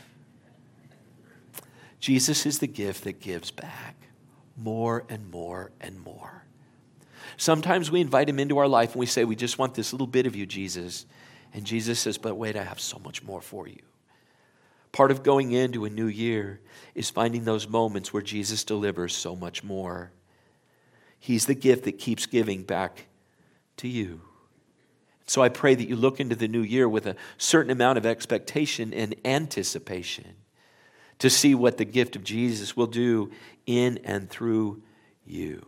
Jesus 2.00 2.46
is 2.46 2.60
the 2.60 2.68
gift 2.68 3.06
that 3.06 3.22
gives 3.22 3.50
back 3.50 3.96
more 4.58 5.06
and 5.10 5.32
more 5.32 5.72
and 5.80 6.00
more. 6.04 6.44
Sometimes 7.38 7.90
we 7.90 8.02
invite 8.02 8.30
him 8.30 8.40
into 8.40 8.58
our 8.58 8.68
life 8.68 8.92
and 8.92 9.00
we 9.00 9.06
say, 9.06 9.24
We 9.24 9.36
just 9.36 9.58
want 9.58 9.74
this 9.74 9.94
little 9.94 10.08
bit 10.08 10.28
of 10.28 10.36
you, 10.36 10.46
Jesus. 10.46 11.06
And 11.54 11.66
Jesus 11.66 12.00
says, 12.00 12.18
But 12.18 12.36
wait, 12.36 12.56
I 12.56 12.64
have 12.64 12.80
so 12.80 13.00
much 13.00 13.24
more 13.24 13.42
for 13.42 13.68
you. 13.68 13.82
Part 14.92 15.12
of 15.12 15.24
going 15.24 15.54
into 15.54 15.86
a 15.86 15.90
new 15.90 16.06
year 16.06 16.60
is 16.94 17.10
finding 17.10 17.46
those 17.46 17.68
moments 17.68 18.14
where 18.14 18.22
Jesus 18.22 18.64
delivers 18.64 19.16
so 19.16 19.36
much 19.36 19.64
more. 19.64 20.12
He's 21.20 21.46
the 21.46 21.56
gift 21.56 21.86
that 21.86 21.98
keeps 21.98 22.26
giving 22.26 22.64
back 22.64 23.06
to 23.78 23.88
you. 23.88 24.22
So 25.26 25.42
I 25.42 25.50
pray 25.50 25.76
that 25.76 25.88
you 25.88 25.96
look 25.96 26.20
into 26.20 26.36
the 26.36 26.48
new 26.48 26.62
year 26.62 26.88
with 26.88 27.06
a 27.06 27.16
certain 27.38 27.72
amount 27.72 27.98
of 27.98 28.06
expectation 28.06 28.94
and 28.94 29.16
anticipation 29.24 30.36
to 31.20 31.30
see 31.30 31.56
what 31.56 31.78
the 31.78 31.86
gift 31.86 32.16
of 32.16 32.24
Jesus 32.24 32.76
will 32.76 32.88
do 32.88 33.32
in 33.66 34.00
and 34.04 34.30
through 34.30 34.82
you. 35.26 35.66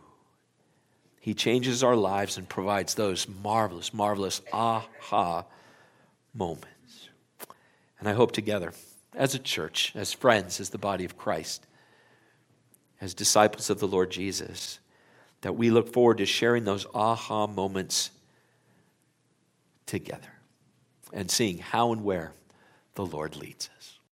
He 1.20 1.34
changes 1.34 1.82
our 1.82 1.96
lives 1.96 2.36
and 2.36 2.48
provides 2.48 2.94
those 2.94 3.26
marvelous, 3.42 3.92
marvelous 3.92 4.42
aha 4.52 5.44
moments. 6.34 7.08
And 7.98 8.08
I 8.08 8.12
hope 8.12 8.32
together, 8.32 8.72
as 9.14 9.34
a 9.34 9.38
church, 9.38 9.92
as 9.96 10.12
friends, 10.12 10.60
as 10.60 10.70
the 10.70 10.78
body 10.78 11.04
of 11.04 11.16
Christ, 11.16 11.66
as 13.00 13.14
disciples 13.14 13.70
of 13.70 13.80
the 13.80 13.88
Lord 13.88 14.10
Jesus, 14.10 14.78
that 15.40 15.56
we 15.56 15.70
look 15.70 15.92
forward 15.92 16.18
to 16.18 16.26
sharing 16.26 16.64
those 16.64 16.86
aha 16.94 17.46
moments 17.46 18.10
together 19.86 20.28
and 21.12 21.30
seeing 21.30 21.58
how 21.58 21.92
and 21.92 22.04
where 22.04 22.32
the 22.94 23.06
Lord 23.06 23.36
leads 23.36 23.70
us. 23.75 23.75